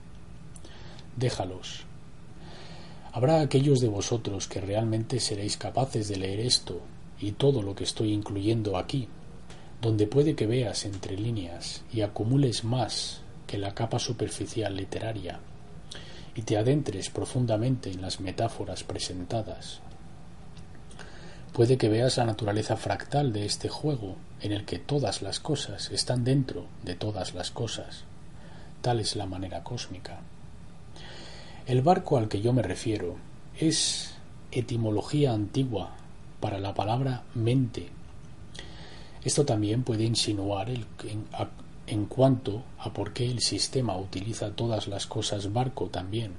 Déjalos. 1.16 1.84
Habrá 3.12 3.40
aquellos 3.40 3.80
de 3.80 3.88
vosotros 3.88 4.48
que 4.48 4.60
realmente 4.60 5.20
seréis 5.20 5.56
capaces 5.56 6.08
de 6.08 6.16
leer 6.16 6.40
esto 6.40 6.80
y 7.20 7.32
todo 7.32 7.62
lo 7.62 7.74
que 7.74 7.84
estoy 7.84 8.12
incluyendo 8.12 8.76
aquí, 8.76 9.08
donde 9.80 10.06
puede 10.06 10.34
que 10.34 10.46
veas 10.46 10.84
entre 10.84 11.16
líneas 11.16 11.82
y 11.92 12.00
acumules 12.00 12.64
más 12.64 13.20
que 13.46 13.58
la 13.58 13.74
capa 13.74 13.98
superficial 13.98 14.76
literaria, 14.76 15.40
y 16.34 16.42
te 16.42 16.56
adentres 16.56 17.10
profundamente 17.10 17.90
en 17.90 18.00
las 18.00 18.20
metáforas 18.20 18.84
presentadas. 18.84 19.80
Puede 21.52 21.76
que 21.76 21.90
veas 21.90 22.16
la 22.16 22.24
naturaleza 22.24 22.78
fractal 22.78 23.34
de 23.34 23.44
este 23.44 23.68
juego, 23.68 24.16
en 24.40 24.52
el 24.52 24.64
que 24.64 24.78
todas 24.78 25.20
las 25.20 25.38
cosas 25.38 25.90
están 25.90 26.24
dentro 26.24 26.64
de 26.82 26.94
todas 26.94 27.34
las 27.34 27.50
cosas. 27.50 28.04
Tal 28.80 29.00
es 29.00 29.16
la 29.16 29.26
manera 29.26 29.62
cósmica. 29.62 30.20
El 31.66 31.82
barco 31.82 32.16
al 32.16 32.28
que 32.28 32.40
yo 32.40 32.54
me 32.54 32.62
refiero 32.62 33.16
es 33.58 34.14
etimología 34.50 35.32
antigua 35.32 35.90
para 36.40 36.58
la 36.58 36.72
palabra 36.72 37.22
mente. 37.34 37.90
Esto 39.22 39.44
también 39.44 39.82
puede 39.82 40.04
insinuar 40.04 40.70
el, 40.70 40.86
en, 41.04 41.26
en 41.86 42.06
cuanto 42.06 42.62
a 42.78 42.94
por 42.94 43.12
qué 43.12 43.30
el 43.30 43.40
sistema 43.40 43.96
utiliza 43.98 44.52
todas 44.52 44.88
las 44.88 45.06
cosas 45.06 45.52
barco 45.52 45.88
también. 45.88 46.32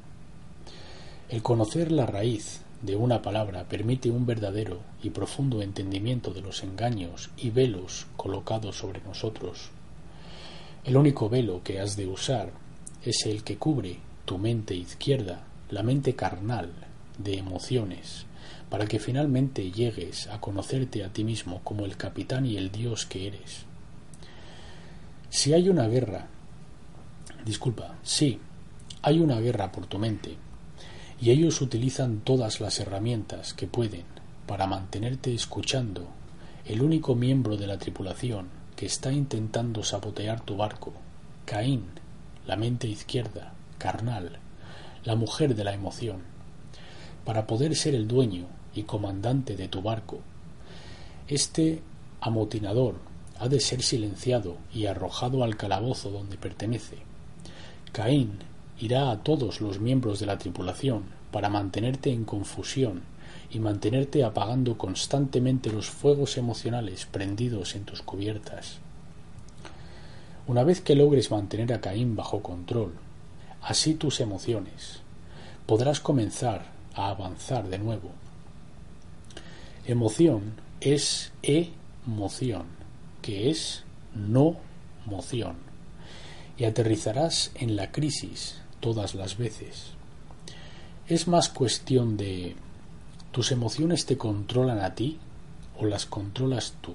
El 1.30 1.44
conocer 1.44 1.92
la 1.92 2.08
raíz 2.08 2.62
de 2.84 2.98
una 2.98 3.22
palabra 3.22 3.64
permite 3.64 4.12
un 4.12 4.26
verdadero 4.26 4.82
y 5.02 5.10
profundo 5.10 5.62
entendimiento 5.62 6.34
de 6.34 6.42
los 6.42 6.64
engaños 6.64 7.30
y 7.38 7.50
velos 7.50 8.08
colocados 8.18 8.78
sobre 8.78 9.02
nosotros. 9.02 9.70
El 10.84 10.98
único 10.98 11.30
velo 11.30 11.62
que 11.64 11.80
has 11.80 11.96
de 11.96 12.08
usar 12.08 12.52
es 13.02 13.26
el 13.26 13.44
que 13.44 13.58
cubre 13.58 14.00
tu 14.26 14.38
mente 14.38 14.76
izquierda, 14.76 15.46
la 15.70 15.82
mente 15.82 16.14
carnal, 16.14 16.72
de 17.18 17.38
emociones, 17.38 18.26
para 18.70 18.86
que 18.86 19.00
finalmente 19.00 19.72
llegues 19.72 20.28
a 20.28 20.42
conocerte 20.42 21.06
a 21.06 21.10
ti 21.14 21.24
mismo 21.24 21.62
como 21.64 21.86
el 21.86 21.96
capitán 21.96 22.46
y 22.46 22.58
el 22.58 22.70
dios 22.70 23.06
que 23.06 23.28
eres. 23.28 23.64
Si 25.30 25.54
hay 25.54 25.70
una 25.70 25.88
guerra, 25.88 26.28
disculpa, 27.46 27.96
sí, 28.04 28.40
hay 29.02 29.20
una 29.20 29.40
guerra 29.40 29.72
por 29.72 29.86
tu 29.88 30.00
mente, 30.00 30.36
y 31.24 31.32
ellos 31.32 31.62
utilizan 31.62 32.20
todas 32.20 32.60
las 32.60 32.82
herramientas 32.82 33.54
que 33.54 33.66
pueden 33.66 34.04
para 34.46 34.68
mantenerte 34.68 35.34
escuchando 35.34 36.10
el 36.66 36.82
único 36.82 37.16
miembro 37.16 37.56
de 37.56 37.66
la 37.66 37.78
tripulación 37.78 38.50
que 38.76 38.88
está 38.88 39.10
intentando 39.14 39.86
sabotear 39.86 40.42
tu 40.42 40.58
barco, 40.58 40.92
Caín, 41.46 41.86
la 42.46 42.58
mente 42.58 42.90
izquierda, 42.90 43.54
carnal, 43.78 44.38
la 45.06 45.16
mujer 45.16 45.56
de 45.56 45.64
la 45.64 45.74
emoción, 45.74 46.24
para 47.24 47.48
poder 47.48 47.74
ser 47.78 47.96
el 47.96 48.06
dueño 48.06 48.48
y 48.76 48.84
comandante 48.84 49.56
de 49.56 49.70
tu 49.70 49.82
barco. 49.82 50.20
Este 51.30 51.82
amotinador 52.20 52.96
ha 53.40 53.48
de 53.48 53.62
ser 53.62 53.82
silenciado 53.82 54.58
y 54.74 54.88
arrojado 54.88 55.46
al 55.46 55.56
calabozo 55.56 56.12
donde 56.12 56.36
pertenece. 56.36 56.98
Caín 57.94 58.40
irá 58.80 59.12
a 59.12 59.24
todos 59.24 59.62
los 59.62 59.80
miembros 59.80 60.20
de 60.20 60.26
la 60.26 60.38
tripulación 60.38 61.04
para 61.32 61.50
mantenerte 61.50 62.12
en 62.12 62.26
confusión 62.26 63.02
y 63.52 63.60
mantenerte 63.60 64.24
apagando 64.24 64.78
constantemente 64.78 65.72
los 65.72 65.90
fuegos 65.90 66.38
emocionales 66.38 67.06
prendidos 67.06 67.76
en 67.76 67.86
tus 67.86 68.02
cubiertas. 68.02 68.80
Una 70.48 70.64
vez 70.64 70.82
que 70.82 70.96
logres 70.96 71.32
mantener 71.32 71.74
a 71.74 71.82
Caín 71.82 72.16
bajo 72.16 72.42
control, 72.42 72.94
así 73.62 73.94
tus 73.94 74.20
emociones, 74.20 75.00
podrás 75.66 76.00
comenzar 76.00 76.66
a 76.96 77.10
avanzar 77.10 77.70
de 77.70 77.80
nuevo 77.80 78.12
Emoción 79.86 80.54
es 80.80 81.34
emoción, 81.42 82.68
que 83.22 83.50
es 83.50 83.84
no 84.16 84.56
moción 85.06 85.58
y 86.58 86.64
aterrizarás 86.64 87.52
en 87.56 87.76
la 87.76 87.92
crisis 87.92 88.63
todas 88.84 89.16
las 89.16 89.38
veces. 89.38 89.92
Es 91.08 91.30
más 91.30 91.48
cuestión 91.48 92.18
de 92.18 92.58
¿tus 93.32 93.54
emociones 93.54 94.06
te 94.06 94.18
controlan 94.18 94.80
a 94.80 94.94
ti 94.94 95.20
o 95.80 95.86
las 95.86 96.06
controlas 96.06 96.74
tú? 96.82 96.94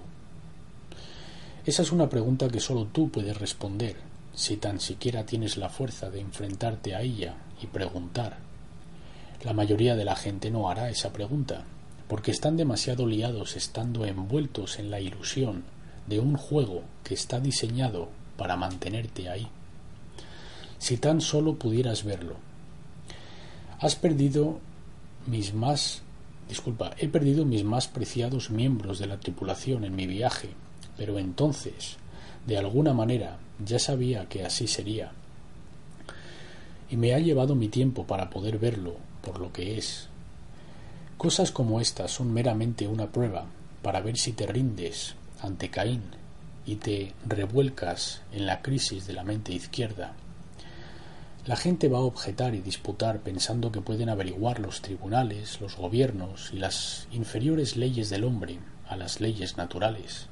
Esa 1.64 1.80
es 1.80 1.90
una 1.90 2.10
pregunta 2.10 2.48
que 2.48 2.60
solo 2.60 2.84
tú 2.92 3.08
puedes 3.08 3.38
responder, 3.38 3.96
si 4.34 4.58
tan 4.58 4.80
siquiera 4.80 5.24
tienes 5.24 5.56
la 5.56 5.70
fuerza 5.70 6.10
de 6.10 6.20
enfrentarte 6.20 6.94
a 6.94 7.00
ella 7.00 7.36
y 7.62 7.66
preguntar. 7.68 8.36
La 9.42 9.54
mayoría 9.54 9.96
de 9.96 10.04
la 10.04 10.14
gente 10.14 10.50
no 10.50 10.68
hará 10.68 10.90
esa 10.90 11.10
pregunta, 11.10 11.64
porque 12.06 12.32
están 12.32 12.58
demasiado 12.58 13.06
liados 13.06 13.56
estando 13.56 14.04
envueltos 14.04 14.78
en 14.78 14.90
la 14.90 15.00
ilusión 15.00 15.64
de 16.06 16.20
un 16.20 16.36
juego 16.36 16.82
que 17.02 17.14
está 17.14 17.40
diseñado 17.40 18.10
para 18.36 18.56
mantenerte 18.56 19.30
ahí. 19.30 19.48
Si 20.78 20.96
tan 20.96 21.20
solo 21.20 21.56
pudieras 21.56 22.04
verlo. 22.04 22.36
Has 23.80 23.96
perdido 23.96 24.60
mis 25.26 25.54
más 25.54 26.02
disculpa, 26.48 26.92
he 26.98 27.08
perdido 27.08 27.44
mis 27.44 27.62
más 27.62 27.86
preciados 27.88 28.50
miembros 28.50 28.98
de 28.98 29.06
la 29.06 29.20
tripulación 29.20 29.84
en 29.84 29.94
mi 29.94 30.06
viaje, 30.06 30.48
pero 30.96 31.18
entonces, 31.18 31.96
de 32.46 32.56
alguna 32.56 32.94
manera, 32.94 33.38
ya 33.64 33.78
sabía 33.78 34.26
que 34.26 34.44
así 34.44 34.66
sería. 34.66 35.12
Y 36.90 36.96
me 36.96 37.14
ha 37.14 37.18
llevado 37.18 37.54
mi 37.54 37.68
tiempo 37.68 38.06
para 38.06 38.30
poder 38.30 38.58
verlo 38.58 38.96
por 39.22 39.38
lo 39.40 39.52
que 39.52 39.76
es. 39.76 40.08
Cosas 41.18 41.50
como 41.50 41.80
estas 41.80 42.12
son 42.12 42.32
meramente 42.32 42.88
una 42.88 43.08
prueba 43.08 43.46
para 43.82 44.00
ver 44.00 44.16
si 44.16 44.32
te 44.32 44.46
rindes 44.46 45.14
ante 45.42 45.68
Caín 45.68 46.02
y 46.64 46.76
te 46.76 47.12
revuelcas 47.26 48.22
en 48.32 48.46
la 48.46 48.62
crisis 48.62 49.06
de 49.06 49.12
la 49.12 49.24
mente 49.24 49.52
izquierda. 49.52 50.14
La 51.48 51.56
gente 51.56 51.88
va 51.88 51.96
a 51.96 52.02
objetar 52.02 52.54
y 52.54 52.60
disputar 52.60 53.20
pensando 53.20 53.72
que 53.72 53.80
pueden 53.80 54.10
averiguar 54.10 54.60
los 54.60 54.82
tribunales, 54.82 55.62
los 55.62 55.78
gobiernos 55.78 56.50
y 56.52 56.58
las 56.58 57.08
inferiores 57.10 57.74
leyes 57.74 58.10
del 58.10 58.24
hombre 58.24 58.58
a 58.86 58.96
las 58.96 59.22
leyes 59.22 59.56
naturales, 59.56 60.26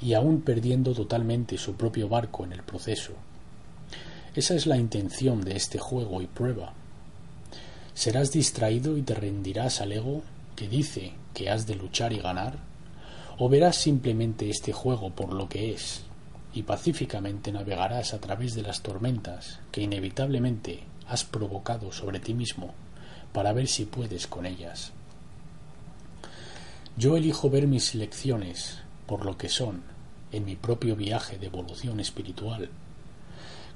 y 0.00 0.14
aún 0.14 0.42
perdiendo 0.42 0.94
totalmente 0.94 1.58
su 1.58 1.74
propio 1.74 2.08
barco 2.08 2.44
en 2.44 2.52
el 2.52 2.62
proceso. 2.62 3.14
Esa 4.36 4.54
es 4.54 4.68
la 4.68 4.76
intención 4.76 5.40
de 5.40 5.56
este 5.56 5.80
juego 5.80 6.22
y 6.22 6.28
prueba. 6.28 6.74
¿Serás 7.94 8.30
distraído 8.30 8.96
y 8.96 9.02
te 9.02 9.16
rendirás 9.16 9.80
al 9.80 9.90
ego 9.90 10.22
que 10.54 10.68
dice 10.68 11.14
que 11.34 11.50
has 11.50 11.66
de 11.66 11.74
luchar 11.74 12.12
y 12.12 12.18
ganar? 12.18 12.60
¿O 13.40 13.48
verás 13.48 13.78
simplemente 13.78 14.48
este 14.48 14.72
juego 14.72 15.10
por 15.10 15.32
lo 15.32 15.48
que 15.48 15.72
es 15.72 16.05
y 16.56 16.62
pacíficamente 16.62 17.52
navegarás 17.52 18.14
a 18.14 18.20
través 18.20 18.54
de 18.54 18.62
las 18.62 18.82
tormentas 18.82 19.60
que 19.70 19.82
inevitablemente 19.82 20.84
has 21.06 21.24
provocado 21.24 21.92
sobre 21.92 22.18
ti 22.18 22.34
mismo 22.34 22.74
para 23.32 23.52
ver 23.52 23.68
si 23.68 23.84
puedes 23.84 24.26
con 24.26 24.46
ellas? 24.46 24.92
Yo 26.96 27.16
elijo 27.16 27.50
ver 27.50 27.66
mis 27.66 27.94
lecciones 27.94 28.78
por 29.06 29.24
lo 29.24 29.36
que 29.36 29.48
son 29.48 29.82
en 30.32 30.44
mi 30.44 30.56
propio 30.56 30.96
viaje 30.96 31.38
de 31.38 31.46
evolución 31.46 32.00
espiritual. 32.00 32.70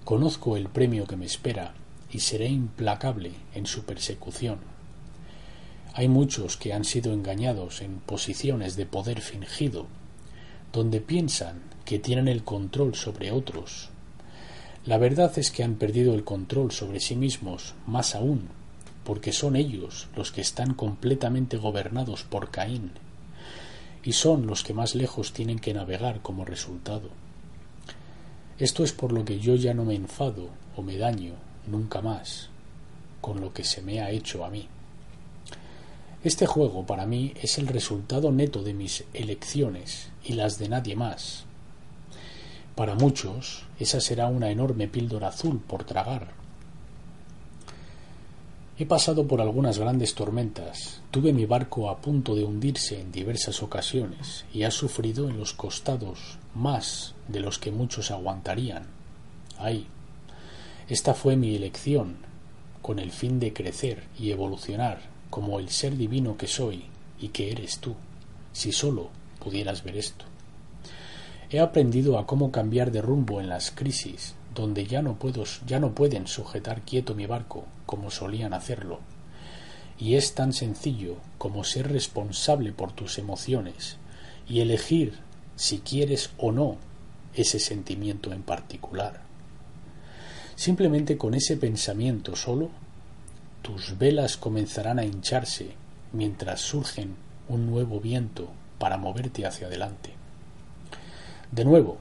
Conozco 0.05 0.57
el 0.57 0.69
premio 0.69 1.07
que 1.07 1.17
me 1.17 1.27
espera 1.27 1.75
y 2.11 2.21
seré 2.21 2.49
implacable 2.49 3.33
en 3.55 3.67
su 3.67 3.85
persecución 3.85 4.59
hay 5.93 6.09
muchos 6.09 6.57
que 6.57 6.73
han 6.73 6.85
sido 6.85 7.13
engañados 7.13 7.83
en 7.83 7.99
posiciones 7.99 8.77
de 8.77 8.87
poder 8.87 9.21
fingido, 9.21 9.87
donde 10.73 11.01
piensan 11.01 11.63
que 11.85 11.99
tienen 11.99 12.29
el 12.29 12.45
control 12.45 12.95
sobre 12.95 13.33
otros. 13.33 13.91
La 14.87 14.99
verdad 14.99 15.39
es 15.39 15.51
que 15.51 15.63
han 15.63 15.75
perdido 15.75 16.15
el 16.15 16.25
control 16.25 16.73
sobre 16.73 17.01
sí 17.01 17.17
mismos, 17.17 17.75
más 17.87 18.15
aún, 18.15 18.49
porque 19.05 19.33
son 19.33 19.57
ellos 19.57 20.09
los 20.17 20.33
que 20.33 20.41
están 20.41 20.75
completamente 20.75 21.57
gobernados 21.57 22.23
por 22.23 22.51
Caín, 22.51 22.93
y 24.03 24.13
son 24.13 24.47
los 24.47 24.63
que 24.63 24.73
más 24.73 24.95
lejos 24.95 25.33
tienen 25.33 25.59
que 25.59 25.75
navegar 25.75 26.23
como 26.23 26.45
resultado. 26.45 27.11
Esto 28.59 28.85
es 28.85 28.93
por 28.93 29.13
lo 29.13 29.25
que 29.25 29.39
yo 29.39 29.55
ya 29.55 29.75
no 29.75 29.85
me 29.85 29.95
enfado 29.95 30.49
o 30.77 30.83
me 30.83 30.97
daño 30.97 31.35
nunca 31.67 32.01
más 32.01 32.51
con 33.21 33.41
lo 33.41 33.53
que 33.53 33.65
se 33.65 33.83
me 33.83 34.01
ha 34.01 34.11
hecho 34.11 34.45
a 34.45 34.51
mí. 34.51 34.69
Este 36.23 36.45
juego 36.45 36.85
para 36.85 37.07
mí 37.07 37.33
es 37.41 37.57
el 37.57 37.67
resultado 37.67 38.31
neto 38.31 38.63
de 38.63 38.75
mis 38.75 39.05
elecciones 39.15 40.11
y 40.23 40.35
las 40.35 40.59
de 40.59 40.69
nadie 40.69 40.95
más. 40.95 41.47
Para 42.75 42.95
muchos, 42.95 43.65
esa 43.79 44.03
será 44.03 44.27
una 44.27 44.51
enorme 44.51 44.87
píldora 44.87 45.29
azul 45.29 45.61
por 45.61 45.85
tragar. 45.85 46.33
He 48.79 48.85
pasado 48.85 49.27
por 49.27 49.41
algunas 49.41 49.79
grandes 49.79 50.15
tormentas, 50.15 51.01
tuve 51.11 51.33
mi 51.33 51.47
barco 51.47 51.89
a 51.89 52.03
punto 52.03 52.35
de 52.35 52.45
hundirse 52.45 53.01
en 53.01 53.13
diversas 53.13 53.63
ocasiones 53.63 54.45
y 54.53 54.65
ha 54.65 54.71
sufrido 54.71 55.27
en 55.27 55.39
los 55.39 55.55
costados 55.55 56.39
más 56.55 57.15
de 57.29 57.41
los 57.41 57.59
que 57.59 57.71
muchos 57.71 58.11
aguantarían. 58.11 58.85
Ay, 59.57 59.87
esta 60.87 61.15
fue 61.15 61.37
mi 61.37 61.57
elección, 61.57 62.19
con 62.83 62.99
el 62.99 63.11
fin 63.11 63.41
de 63.41 63.55
crecer 63.55 64.05
y 64.19 64.33
evolucionar 64.33 65.10
como 65.31 65.59
el 65.59 65.71
ser 65.71 65.97
divino 65.97 66.37
que 66.37 66.47
soy 66.47 66.85
y 67.19 67.29
que 67.29 67.51
eres 67.53 67.79
tú, 67.79 67.95
si 68.53 68.73
solo 68.73 69.11
pudieras 69.39 69.85
ver 69.85 69.97
esto. 69.97 70.25
He 71.51 71.61
aprendido 71.61 72.19
a 72.19 72.27
cómo 72.27 72.53
cambiar 72.53 72.93
de 72.93 73.03
rumbo 73.03 73.41
en 73.41 73.49
las 73.49 73.71
crisis, 73.71 74.35
donde 74.55 74.87
ya 74.87 75.03
no, 75.03 75.19
puedo, 75.19 75.45
ya 75.67 75.81
no 75.81 75.95
pueden 75.95 76.27
sujetar 76.27 76.83
quieto 76.83 77.15
mi 77.15 77.27
barco 77.27 77.65
como 77.87 78.11
solían 78.11 78.53
hacerlo. 78.53 79.01
Y 79.99 80.15
es 80.15 80.35
tan 80.35 80.53
sencillo 80.53 81.17
como 81.39 81.65
ser 81.65 81.91
responsable 81.93 82.73
por 82.73 82.93
tus 82.93 83.19
emociones 83.19 83.97
y 84.49 84.61
elegir 84.61 85.19
si 85.57 85.79
quieres 85.79 86.31
o 86.39 86.53
no 86.53 86.77
ese 87.35 87.59
sentimiento 87.59 88.33
en 88.33 88.43
particular. 88.43 89.23
Simplemente 90.57 91.17
con 91.17 91.35
ese 91.35 91.57
pensamiento 91.57 92.37
solo 92.37 92.71
tus 93.63 93.99
velas 93.99 94.37
comenzarán 94.37 94.99
a 94.99 95.05
hincharse 95.05 95.75
mientras 96.13 96.61
surgen 96.61 97.15
un 97.49 97.67
nuevo 97.67 98.01
viento 98.01 98.49
para 98.79 98.97
moverte 98.97 99.45
hacia 99.47 99.67
adelante. 99.67 100.15
De 101.53 101.65
nuevo, 101.65 101.99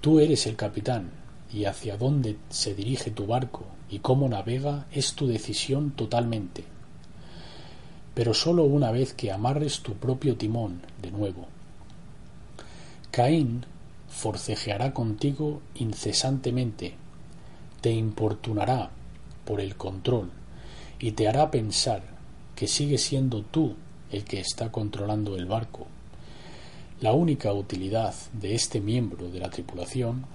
tú 0.00 0.20
eres 0.20 0.46
el 0.46 0.56
capitán 0.56 1.10
y 1.52 1.64
hacia 1.64 1.96
dónde 1.96 2.36
se 2.50 2.74
dirige 2.74 3.10
tu 3.10 3.26
barco 3.26 3.64
y 3.88 4.00
cómo 4.00 4.28
navega 4.28 4.86
es 4.92 5.14
tu 5.14 5.26
decisión 5.26 5.92
totalmente. 5.92 6.64
Pero 8.14 8.34
sólo 8.34 8.64
una 8.64 8.90
vez 8.90 9.14
que 9.14 9.32
amarres 9.32 9.80
tu 9.80 9.94
propio 9.94 10.36
timón 10.36 10.82
de 11.00 11.10
nuevo. 11.10 11.48
Caín 13.10 13.64
forcejeará 14.08 14.92
contigo 14.92 15.62
incesantemente, 15.74 16.94
te 17.80 17.90
importunará 17.90 18.90
por 19.44 19.60
el 19.60 19.76
control 19.76 20.30
y 21.00 21.12
te 21.12 21.26
hará 21.26 21.50
pensar 21.50 22.02
que 22.54 22.68
sigue 22.68 22.98
siendo 22.98 23.42
tú 23.42 23.74
el 24.12 24.24
que 24.24 24.38
está 24.38 24.70
controlando 24.70 25.36
el 25.36 25.46
barco. 25.46 25.86
La 27.00 27.12
única 27.12 27.52
utilidad 27.52 28.14
de 28.34 28.54
este 28.54 28.80
miembro 28.80 29.30
de 29.30 29.40
la 29.40 29.48
tripulación 29.48 30.26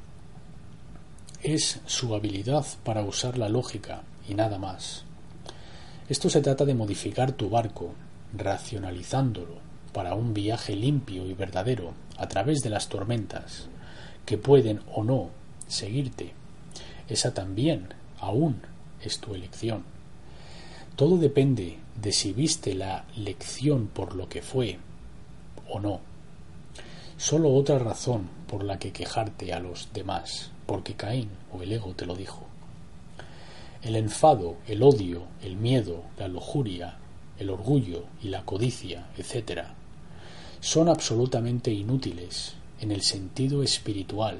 es 1.43 1.79
su 1.85 2.15
habilidad 2.15 2.65
para 2.83 3.03
usar 3.03 3.37
la 3.37 3.49
lógica 3.49 4.01
y 4.27 4.33
nada 4.33 4.57
más. 4.57 5.03
Esto 6.09 6.29
se 6.29 6.41
trata 6.41 6.65
de 6.65 6.73
modificar 6.73 7.33
tu 7.33 7.49
barco, 7.49 7.93
racionalizándolo 8.35 9.57
para 9.93 10.15
un 10.15 10.33
viaje 10.33 10.75
limpio 10.75 11.27
y 11.27 11.33
verdadero 11.33 11.93
a 12.17 12.27
través 12.27 12.61
de 12.61 12.71
las 12.71 12.89
tormentas, 12.89 13.67
que 14.25 14.39
pueden 14.39 14.81
o 14.93 15.03
no 15.03 15.29
seguirte. 15.67 16.33
Esa 17.07 17.33
también, 17.33 17.89
aún, 18.19 18.61
es 19.01 19.19
tu 19.19 19.35
elección. 19.35 19.94
Todo 20.95 21.17
depende 21.17 21.77
de 22.01 22.13
si 22.13 22.31
viste 22.31 22.73
la 22.73 23.03
lección 23.17 23.87
por 23.87 24.15
lo 24.15 24.29
que 24.29 24.41
fue 24.41 24.79
o 25.69 25.81
no. 25.81 25.99
Solo 27.17 27.53
otra 27.53 27.79
razón 27.79 28.29
por 28.47 28.63
la 28.63 28.79
que 28.79 28.93
quejarte 28.93 29.51
a 29.51 29.59
los 29.59 29.89
demás, 29.91 30.51
porque 30.65 30.93
Caín 30.93 31.31
o 31.51 31.61
el 31.61 31.73
ego 31.73 31.93
te 31.95 32.05
lo 32.05 32.15
dijo. 32.15 32.45
El 33.81 33.97
enfado, 33.97 34.55
el 34.67 34.83
odio, 34.83 35.23
el 35.41 35.57
miedo, 35.57 36.03
la 36.17 36.29
lujuria, 36.29 36.97
el 37.39 37.49
orgullo 37.49 38.05
y 38.23 38.29
la 38.29 38.45
codicia, 38.45 39.07
etc., 39.17 39.63
son 40.61 40.87
absolutamente 40.87 41.71
inútiles 41.71 42.55
en 42.79 42.93
el 42.93 43.01
sentido 43.01 43.63
espiritual. 43.63 44.39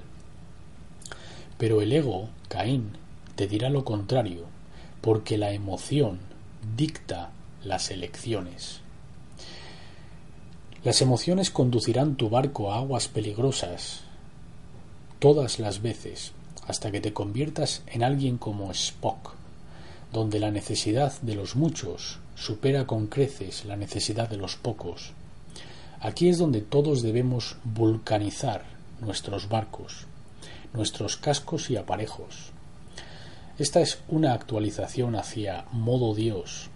Pero 1.58 1.82
el 1.82 1.92
ego, 1.92 2.30
Caín, 2.48 2.92
te 3.36 3.46
dirá 3.46 3.70
lo 3.70 3.84
contrario, 3.84 4.46
porque 5.02 5.38
la 5.38 5.52
emoción 5.52 6.35
dicta 6.76 7.32
las 7.64 7.92
elecciones. 7.92 8.82
Las 10.84 11.02
emociones 11.02 11.50
conducirán 11.50 12.16
tu 12.16 12.30
barco 12.30 12.72
a 12.72 12.78
aguas 12.78 13.08
peligrosas. 13.08 14.02
todas 15.20 15.60
las 15.60 15.82
veces, 15.82 16.34
hasta 16.68 16.92
que 16.92 17.02
te 17.02 17.14
conviertas 17.14 17.82
en 17.88 18.04
alguien 18.04 18.38
como 18.38 18.72
Spock, 18.72 19.34
donde 20.14 20.40
la 20.40 20.52
necesidad 20.52 21.20
de 21.22 21.36
los 21.36 21.56
muchos 21.56 22.20
supera 22.36 22.86
con 22.86 23.08
creces 23.08 23.66
la 23.66 23.76
necesidad 23.76 24.30
de 24.30 24.38
los 24.38 24.56
pocos. 24.56 25.14
Aquí 26.00 26.30
es 26.30 26.38
donde 26.38 26.62
todos 26.62 27.02
debemos 27.02 27.58
vulcanizar 27.64 28.66
nuestros 29.02 29.50
barcos, 29.50 30.06
nuestros 30.74 31.18
cascos 31.18 31.70
y 31.72 31.78
aparejos. 31.78 32.52
Esta 33.58 33.80
es 33.80 34.00
una 34.10 34.34
actualización 34.34 35.16
hacia 35.16 35.64
modo 35.72 36.14
Dios. 36.14 36.70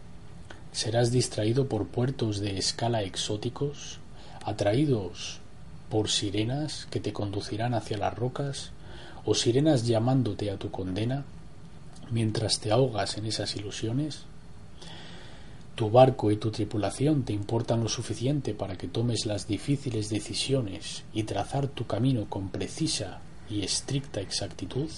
Serás 0.72 1.12
distraído 1.12 1.68
por 1.68 1.88
puertos 1.88 2.40
de 2.40 2.58
escala 2.58 3.04
exóticos, 3.04 4.00
atraídos 4.46 5.42
por 5.90 6.10
sirenas 6.10 6.88
que 6.90 7.02
te 7.02 7.12
conducirán 7.12 7.74
hacia 7.74 7.98
las 7.98 8.14
rocas, 8.14 8.72
o 9.26 9.36
sirenas 9.36 9.88
llamándote 9.88 10.52
a 10.52 10.58
tu 10.58 10.72
condena, 10.72 11.26
mientras 12.12 12.62
te 12.62 12.72
ahogas 12.72 13.18
en 13.18 13.26
esas 13.26 13.58
ilusiones? 13.58 14.22
Tu 15.76 15.90
barco 15.90 16.32
y 16.32 16.38
tu 16.38 16.50
tripulación 16.50 17.24
te 17.24 17.34
importan 17.34 17.84
lo 17.84 17.90
suficiente 17.90 18.54
para 18.54 18.78
que 18.78 18.88
tomes 18.88 19.26
las 19.26 19.48
difíciles 19.48 20.10
decisiones 20.10 21.04
y 21.14 21.24
trazar 21.24 21.68
tu 21.68 21.86
camino 21.86 22.28
con 22.30 22.48
precisa 22.48 23.20
y 23.50 23.64
estricta 23.64 24.22
exactitud? 24.22 24.90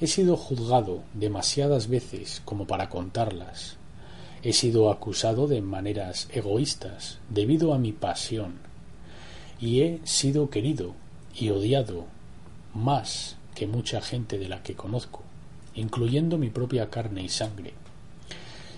He 0.00 0.06
sido 0.06 0.36
juzgado 0.36 1.02
demasiadas 1.14 1.88
veces 1.88 2.42
como 2.44 2.66
para 2.66 2.88
contarlas. 2.88 3.76
He 4.42 4.52
sido 4.52 4.90
acusado 4.90 5.48
de 5.48 5.60
maneras 5.60 6.28
egoístas 6.32 7.18
debido 7.28 7.74
a 7.74 7.78
mi 7.78 7.92
pasión. 7.92 8.58
Y 9.60 9.80
he 9.80 10.00
sido 10.04 10.50
querido 10.50 10.94
y 11.34 11.50
odiado 11.50 12.06
más 12.74 13.36
que 13.54 13.66
mucha 13.66 14.00
gente 14.00 14.38
de 14.38 14.48
la 14.48 14.62
que 14.62 14.74
conozco 14.74 15.22
incluyendo 15.78 16.38
mi 16.38 16.50
propia 16.50 16.90
carne 16.90 17.22
y 17.22 17.28
sangre. 17.28 17.72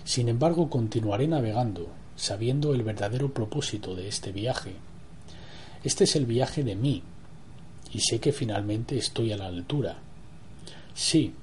Sin 0.03 0.29
embargo, 0.29 0.69
continuaré 0.69 1.27
navegando, 1.27 1.87
sabiendo 2.15 2.73
el 2.73 2.83
verdadero 2.83 3.33
propósito 3.33 3.95
de 3.95 4.07
este 4.07 4.31
viaje. 4.31 4.75
Este 5.83 6.03
es 6.03 6.15
el 6.15 6.27
viaje 6.27 6.63
de 6.63 6.75
mí, 6.75 7.01
y 7.91 7.99
sé 8.01 8.19
que 8.19 8.31
finalmente 8.31 8.97
estoy 8.97 9.31
a 9.31 9.37
la 9.37 9.47
altura. 9.47 9.97
Sí, 11.01 11.33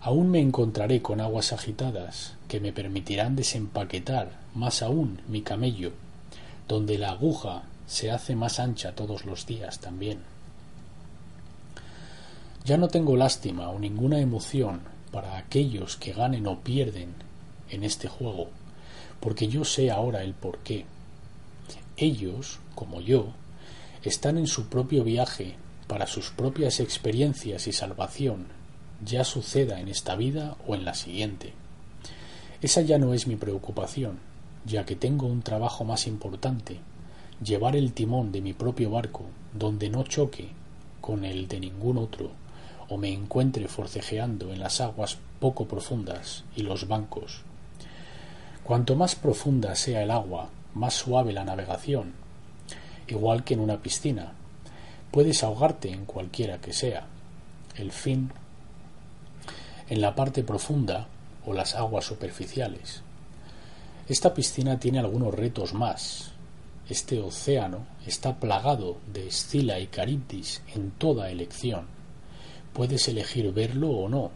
aún 0.00 0.30
me 0.30 0.40
encontraré 0.40 1.02
con 1.02 1.20
aguas 1.20 1.52
agitadas 1.52 2.32
que 2.48 2.60
me 2.60 2.72
permitirán 2.72 3.36
desempaquetar 3.36 4.30
más 4.54 4.80
aún 4.80 5.20
mi 5.28 5.42
camello, 5.42 5.92
donde 6.66 6.96
la 6.96 7.10
aguja 7.10 7.64
se 7.86 8.10
hace 8.10 8.34
más 8.34 8.58
ancha 8.58 8.94
todos 8.94 9.26
los 9.26 9.44
días 9.44 9.80
también. 9.80 10.20
Ya 12.64 12.78
no 12.78 12.88
tengo 12.88 13.18
lástima 13.18 13.68
o 13.68 13.78
ninguna 13.78 14.18
emoción 14.18 14.80
para 15.12 15.36
aquellos 15.36 15.98
que 15.98 16.14
ganen 16.14 16.46
o 16.46 16.60
pierden 16.60 17.12
en 17.68 17.84
este 17.84 18.08
juego, 18.08 18.48
porque 19.20 19.46
yo 19.46 19.66
sé 19.66 19.90
ahora 19.90 20.22
el 20.22 20.32
porqué. 20.32 20.86
Ellos, 21.98 22.60
como 22.74 23.02
yo, 23.02 23.26
están 24.02 24.38
en 24.38 24.46
su 24.46 24.70
propio 24.70 25.04
viaje 25.04 25.56
para 25.86 26.06
sus 26.06 26.30
propias 26.30 26.80
experiencias 26.80 27.66
y 27.66 27.72
salvación, 27.72 28.55
ya 29.04 29.24
suceda 29.24 29.80
en 29.80 29.88
esta 29.88 30.16
vida 30.16 30.56
o 30.66 30.74
en 30.74 30.84
la 30.84 30.94
siguiente. 30.94 31.52
Esa 32.62 32.80
ya 32.80 32.98
no 32.98 33.14
es 33.14 33.26
mi 33.26 33.36
preocupación, 33.36 34.18
ya 34.64 34.84
que 34.84 34.96
tengo 34.96 35.26
un 35.26 35.42
trabajo 35.42 35.84
más 35.84 36.06
importante, 36.06 36.78
llevar 37.42 37.76
el 37.76 37.92
timón 37.92 38.32
de 38.32 38.40
mi 38.40 38.52
propio 38.52 38.90
barco, 38.90 39.24
donde 39.52 39.90
no 39.90 40.02
choque 40.04 40.50
con 41.00 41.24
el 41.24 41.48
de 41.48 41.60
ningún 41.60 41.98
otro, 41.98 42.30
o 42.88 42.96
me 42.96 43.12
encuentre 43.12 43.68
forcejeando 43.68 44.52
en 44.52 44.60
las 44.60 44.80
aguas 44.80 45.18
poco 45.40 45.66
profundas 45.66 46.44
y 46.54 46.62
los 46.62 46.88
bancos. 46.88 47.42
Cuanto 48.64 48.96
más 48.96 49.14
profunda 49.14 49.74
sea 49.76 50.02
el 50.02 50.10
agua, 50.10 50.48
más 50.74 50.94
suave 50.94 51.32
la 51.32 51.44
navegación, 51.44 52.14
igual 53.08 53.44
que 53.44 53.54
en 53.54 53.60
una 53.60 53.80
piscina. 53.80 54.32
Puedes 55.10 55.42
ahogarte 55.44 55.90
en 55.90 56.04
cualquiera 56.04 56.60
que 56.60 56.72
sea. 56.72 57.06
El 57.76 57.92
fin 57.92 58.32
en 59.88 60.00
la 60.00 60.14
parte 60.14 60.42
profunda 60.42 61.08
o 61.44 61.52
las 61.52 61.74
aguas 61.74 62.04
superficiales. 62.04 63.02
Esta 64.08 64.34
piscina 64.34 64.78
tiene 64.78 64.98
algunos 64.98 65.34
retos 65.34 65.74
más. 65.74 66.32
Este 66.88 67.20
océano 67.20 67.86
está 68.06 68.36
plagado 68.36 68.98
de 69.12 69.28
Escila 69.28 69.80
y 69.80 69.88
Caribdis 69.88 70.62
en 70.74 70.92
toda 70.92 71.30
elección 71.30 71.96
Puedes 72.76 73.08
elegir 73.08 73.50
verlo 73.54 73.88
o 73.88 74.06
no. 74.06 74.30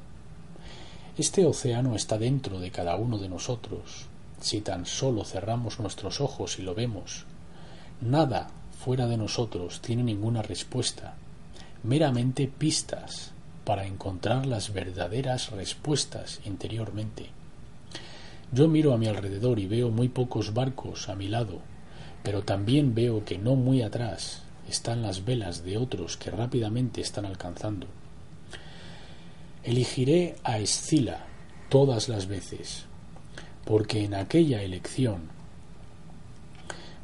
Este 1.18 1.44
océano 1.44 1.94
está 1.94 2.16
dentro 2.16 2.58
de 2.58 2.70
cada 2.70 2.96
uno 2.96 3.18
de 3.18 3.28
nosotros, 3.28 4.06
si 4.40 4.62
tan 4.62 4.86
solo 4.86 5.26
cerramos 5.26 5.78
nuestros 5.78 6.22
ojos 6.22 6.58
y 6.58 6.62
lo 6.62 6.74
vemos. 6.74 7.26
Nada 8.00 8.48
fuera 8.82 9.06
de 9.06 9.18
nosotros 9.18 9.82
tiene 9.82 10.02
ninguna 10.02 10.40
respuesta, 10.40 11.16
meramente 11.82 12.48
pistas 12.48 13.32
para 13.64 13.86
encontrar 13.86 14.46
las 14.46 14.72
verdaderas 14.72 15.50
respuestas 15.50 16.40
interiormente. 16.44 17.26
Yo 18.52 18.68
miro 18.68 18.92
a 18.92 18.98
mi 18.98 19.06
alrededor 19.06 19.58
y 19.58 19.66
veo 19.66 19.90
muy 19.90 20.08
pocos 20.08 20.54
barcos 20.54 21.08
a 21.08 21.14
mi 21.14 21.28
lado, 21.28 21.60
pero 22.22 22.42
también 22.42 22.94
veo 22.94 23.24
que 23.24 23.38
no 23.38 23.54
muy 23.54 23.82
atrás 23.82 24.42
están 24.68 25.02
las 25.02 25.24
velas 25.24 25.64
de 25.64 25.78
otros 25.78 26.16
que 26.16 26.30
rápidamente 26.30 27.00
están 27.00 27.26
alcanzando. 27.26 27.86
Elegiré 29.62 30.36
a 30.42 30.58
Escila 30.58 31.26
todas 31.68 32.08
las 32.08 32.26
veces, 32.26 32.86
porque 33.64 34.04
en 34.04 34.14
aquella 34.14 34.62
elección 34.62 35.28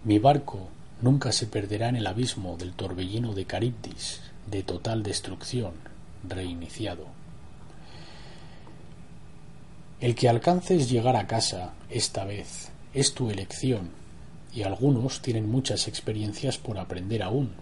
mi 0.05 0.19
barco 0.19 0.69
nunca 1.01 1.33
se 1.33 1.47
perderá 1.47 1.89
en 1.89 1.97
el 1.97 2.07
abismo 2.07 2.57
del 2.57 2.73
torbellino 2.73 3.35
de 3.35 3.45
Caribdis, 3.45 4.21
de 4.51 4.63
total 4.63 5.03
destrucción, 5.03 5.75
reiniciado. 6.23 7.07
El 10.01 10.15
que 10.15 10.29
alcances 10.29 10.91
llegar 10.91 11.17
a 11.17 11.27
casa 11.27 11.73
esta 11.89 12.25
vez 12.25 12.71
es 12.93 13.15
tu 13.15 13.31
elección, 13.31 13.91
y 14.53 14.63
algunos 14.63 15.21
tienen 15.21 15.51
muchas 15.51 15.89
experiencias 15.89 16.59
por 16.59 16.79
aprender 16.79 17.23
aún, 17.23 17.53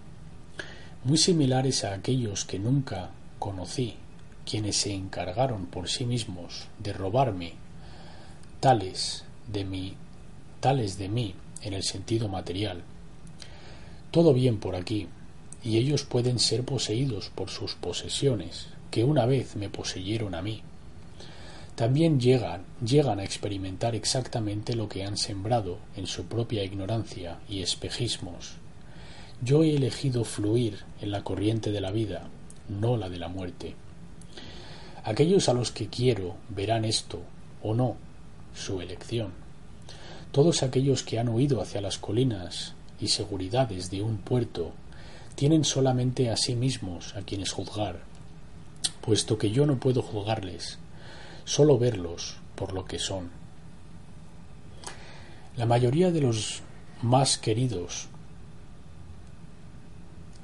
muy 1.04 1.18
similares 1.18 1.84
a 1.84 1.92
aquellos 1.92 2.44
que 2.44 2.58
nunca 2.58 3.10
conocí 3.38 3.96
quienes 4.44 4.76
se 4.76 4.92
encargaron 4.92 5.66
por 5.66 5.88
sí 5.88 6.04
mismos 6.04 6.66
de 6.78 6.92
robarme 6.92 7.54
tales 8.60 9.24
de 9.52 9.64
mí, 9.64 9.94
tales 10.60 10.96
de 10.96 11.08
mí 11.08 11.34
en 11.62 11.74
el 11.74 11.82
sentido 11.82 12.28
material. 12.28 12.82
Todo 14.10 14.32
bien 14.32 14.58
por 14.58 14.76
aquí, 14.76 15.08
y 15.64 15.78
ellos 15.78 16.04
pueden 16.04 16.38
ser 16.38 16.62
poseídos 16.62 17.30
por 17.34 17.48
sus 17.48 17.74
posesiones, 17.74 18.66
que 18.90 19.02
una 19.02 19.24
vez 19.24 19.56
me 19.56 19.70
poseyeron 19.70 20.34
a 20.34 20.42
mí. 20.42 20.62
También 21.74 22.20
llegan, 22.20 22.62
llegan 22.84 23.18
a 23.18 23.24
experimentar 23.24 23.94
exactamente 23.96 24.76
lo 24.76 24.88
que 24.88 25.04
han 25.04 25.16
sembrado 25.16 25.78
en 25.96 26.06
su 26.06 26.26
propia 26.26 26.62
ignorancia 26.62 27.38
y 27.48 27.62
espejismos. 27.62 28.52
Yo 29.42 29.64
he 29.64 29.74
elegido 29.74 30.24
fluir 30.24 30.80
en 31.00 31.10
la 31.10 31.24
corriente 31.24 31.72
de 31.72 31.80
la 31.80 31.90
vida, 31.90 32.28
no 32.68 32.96
la 32.96 33.08
de 33.08 33.18
la 33.18 33.28
muerte. 33.28 33.74
Aquellos 35.02 35.48
a 35.48 35.54
los 35.54 35.72
que 35.72 35.88
quiero 35.88 36.36
verán 36.48 36.84
esto, 36.84 37.20
o 37.62 37.74
no, 37.74 37.96
su 38.54 38.80
elección. 38.80 39.32
Todos 40.30 40.62
aquellos 40.62 41.02
que 41.02 41.18
han 41.18 41.28
huido 41.28 41.60
hacia 41.60 41.80
las 41.80 41.98
colinas 41.98 42.74
y 43.00 43.08
seguridades 43.08 43.90
de 43.90 44.02
un 44.02 44.18
puerto 44.18 44.72
tienen 45.34 45.64
solamente 45.64 46.30
a 46.30 46.36
sí 46.36 46.54
mismos 46.54 47.14
a 47.16 47.22
quienes 47.22 47.52
juzgar, 47.52 48.00
puesto 49.00 49.38
que 49.38 49.50
yo 49.50 49.66
no 49.66 49.78
puedo 49.78 50.02
juzgarles, 50.02 50.78
solo 51.44 51.78
verlos 51.78 52.36
por 52.54 52.72
lo 52.72 52.84
que 52.84 52.98
son. 52.98 53.30
La 55.56 55.66
mayoría 55.66 56.10
de 56.10 56.20
los 56.20 56.62
más 57.02 57.38
queridos 57.38 58.08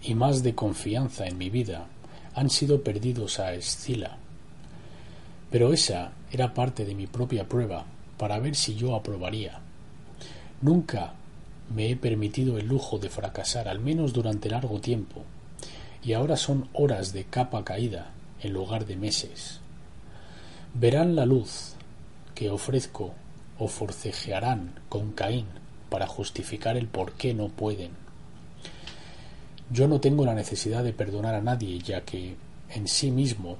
y 0.02 0.14
más 0.14 0.42
de 0.42 0.54
confianza 0.54 1.26
en 1.26 1.38
mi 1.38 1.50
vida 1.50 1.86
han 2.34 2.50
sido 2.50 2.82
perdidos 2.82 3.38
a 3.38 3.54
Escila, 3.54 4.18
pero 5.50 5.72
esa 5.72 6.12
era 6.30 6.54
parte 6.54 6.84
de 6.84 6.94
mi 6.94 7.06
propia 7.06 7.48
prueba 7.48 7.84
para 8.16 8.38
ver 8.38 8.54
si 8.54 8.76
yo 8.76 8.94
aprobaría. 8.94 9.60
Nunca 10.62 11.14
me 11.70 11.90
he 11.90 11.96
permitido 11.96 12.58
el 12.58 12.66
lujo 12.66 12.98
de 12.98 13.08
fracasar, 13.08 13.68
al 13.68 13.78
menos 13.78 14.12
durante 14.12 14.50
largo 14.50 14.80
tiempo, 14.80 15.22
y 16.02 16.12
ahora 16.12 16.36
son 16.36 16.68
horas 16.72 17.12
de 17.12 17.24
capa 17.24 17.64
caída 17.64 18.10
en 18.42 18.52
lugar 18.52 18.86
de 18.86 18.96
meses. 18.96 19.60
Verán 20.74 21.16
la 21.16 21.26
luz 21.26 21.74
que 22.34 22.50
ofrezco 22.50 23.14
o 23.58 23.68
forcejearán 23.68 24.80
con 24.88 25.12
Caín 25.12 25.46
para 25.90 26.06
justificar 26.06 26.76
el 26.76 26.88
por 26.88 27.12
qué 27.12 27.34
no 27.34 27.48
pueden. 27.48 27.90
Yo 29.70 29.86
no 29.86 30.00
tengo 30.00 30.24
la 30.24 30.34
necesidad 30.34 30.82
de 30.82 30.92
perdonar 30.92 31.34
a 31.34 31.42
nadie, 31.42 31.78
ya 31.78 32.00
que 32.02 32.36
en 32.70 32.88
sí 32.88 33.10
mismo 33.10 33.58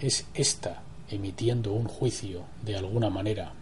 es 0.00 0.26
ésta 0.34 0.82
emitiendo 1.08 1.72
un 1.72 1.86
juicio 1.86 2.42
de 2.62 2.76
alguna 2.76 3.10
manera, 3.10 3.52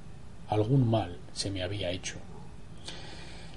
algún 0.49 0.89
mal 0.89 1.19
se 1.33 1.51
me 1.51 1.63
había 1.63 1.91
hecho. 1.91 2.17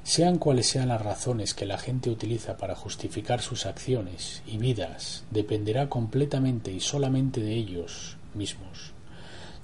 Sean 0.05 0.37
cuales 0.37 0.67
sean 0.67 0.89
las 0.89 1.01
razones 1.01 1.55
que 1.55 1.65
la 1.65 1.79
gente 1.79 2.11
utiliza 2.11 2.57
para 2.57 2.75
justificar 2.75 3.41
sus 3.41 3.65
acciones 3.65 4.43
y 4.45 4.59
vidas, 4.59 5.23
dependerá 5.31 5.89
completamente 5.89 6.71
y 6.71 6.79
solamente 6.79 7.41
de 7.41 7.55
ellos 7.55 8.15
mismos, 8.35 8.91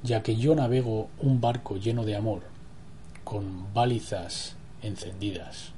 ya 0.01 0.23
que 0.23 0.36
yo 0.38 0.56
navego 0.56 1.10
un 1.19 1.39
barco 1.41 1.77
lleno 1.77 2.06
de 2.06 2.15
amor, 2.15 2.41
con 3.23 3.71
balizas 3.71 4.56
encendidas. 4.82 5.73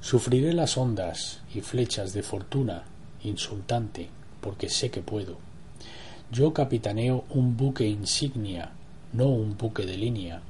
Sufriré 0.00 0.52
las 0.52 0.76
ondas 0.76 1.42
y 1.54 1.60
flechas 1.60 2.12
de 2.12 2.24
fortuna 2.24 2.82
insultante, 3.22 4.08
porque 4.40 4.68
sé 4.68 4.90
que 4.90 5.00
puedo. 5.00 5.38
Yo 6.32 6.52
capitaneo 6.52 7.24
un 7.30 7.56
buque 7.56 7.86
insignia, 7.86 8.72
no 9.12 9.28
un 9.28 9.56
buque 9.56 9.86
de 9.86 9.96
línea, 9.96 10.42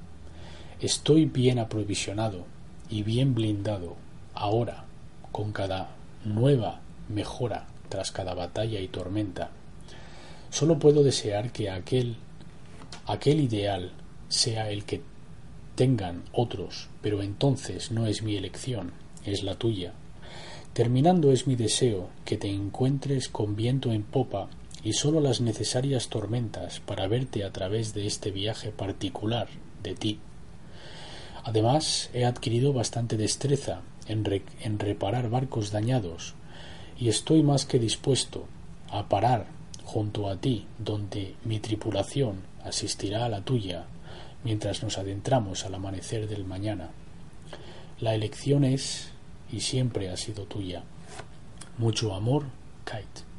Estoy 0.81 1.27
bien 1.27 1.59
aprovisionado 1.59 2.47
y 2.89 3.03
bien 3.03 3.35
blindado 3.35 3.97
ahora 4.33 4.87
con 5.31 5.53
cada 5.53 5.91
nueva 6.25 6.81
mejora 7.11 7.67
tras 7.91 8.11
cada 8.11 8.33
batalla 8.33 8.81
y 8.81 8.89
tormenta. 8.89 9.51
Solo 10.49 10.79
puedo 10.79 11.03
desear 11.03 11.53
que 11.53 11.69
aquel 11.69 12.17
aquel 13.05 13.41
ideal 13.41 13.93
sea 14.29 14.71
el 14.71 14.85
que 14.85 15.03
tengan 15.75 16.23
otros, 16.33 16.89
pero 17.03 17.23
entonces 17.23 17.91
no 17.91 18.07
es 18.07 18.23
mi 18.23 18.37
elección, 18.37 18.93
es 19.27 19.43
la 19.43 19.57
tuya. 19.57 19.93
Terminando 20.73 21.31
es 21.31 21.47
mi 21.47 21.57
deseo 21.57 22.09
que 22.25 22.39
te 22.39 22.49
encuentres 22.49 23.29
con 23.29 23.55
viento 23.55 23.93
en 23.93 24.03
popa 24.03 24.49
y 24.83 24.95
sólo 24.95 25.21
las 25.21 25.43
necesarias 25.43 26.09
tormentas 26.09 26.81
para 26.81 27.07
verte 27.07 27.45
a 27.45 27.53
través 27.53 27.93
de 27.93 28.07
este 28.07 28.31
viaje 28.31 28.71
particular 28.71 29.49
de 29.83 29.95
ti. 29.95 30.21
Además, 31.45 32.11
he 32.13 32.25
adquirido 32.25 32.73
bastante 32.73 33.17
destreza 33.17 33.81
en, 34.07 34.43
en, 34.61 34.79
reparar 34.79 35.31
barcos 35.31 35.71
dañados 35.71 36.35
y 36.99 37.09
estoy 37.09 37.43
más 37.43 37.65
que 37.65 37.79
dispuesto 37.79 38.47
a 38.91 39.09
parar 39.09 39.47
junto 39.85 40.29
a 40.29 40.37
ti 40.37 40.67
donde 40.79 41.35
mi 41.45 41.59
tripulación 41.59 42.43
asistirá 42.65 43.25
a 43.25 43.29
la 43.29 43.41
tuya 43.41 43.87
mientras 44.45 44.83
nos 44.83 44.99
adentramos 44.99 45.65
al 45.65 45.75
amanecer 45.75 46.29
del 46.29 46.45
mañana. 46.45 46.91
La 48.01 48.15
elección 48.15 48.65
es 48.65 49.11
y 49.51 49.61
siempre 49.61 50.11
ha 50.11 50.17
sido 50.17 50.45
tuya. 50.45 50.83
Mucho 51.79 52.15
amor, 52.15 52.45
Kite. 52.85 53.30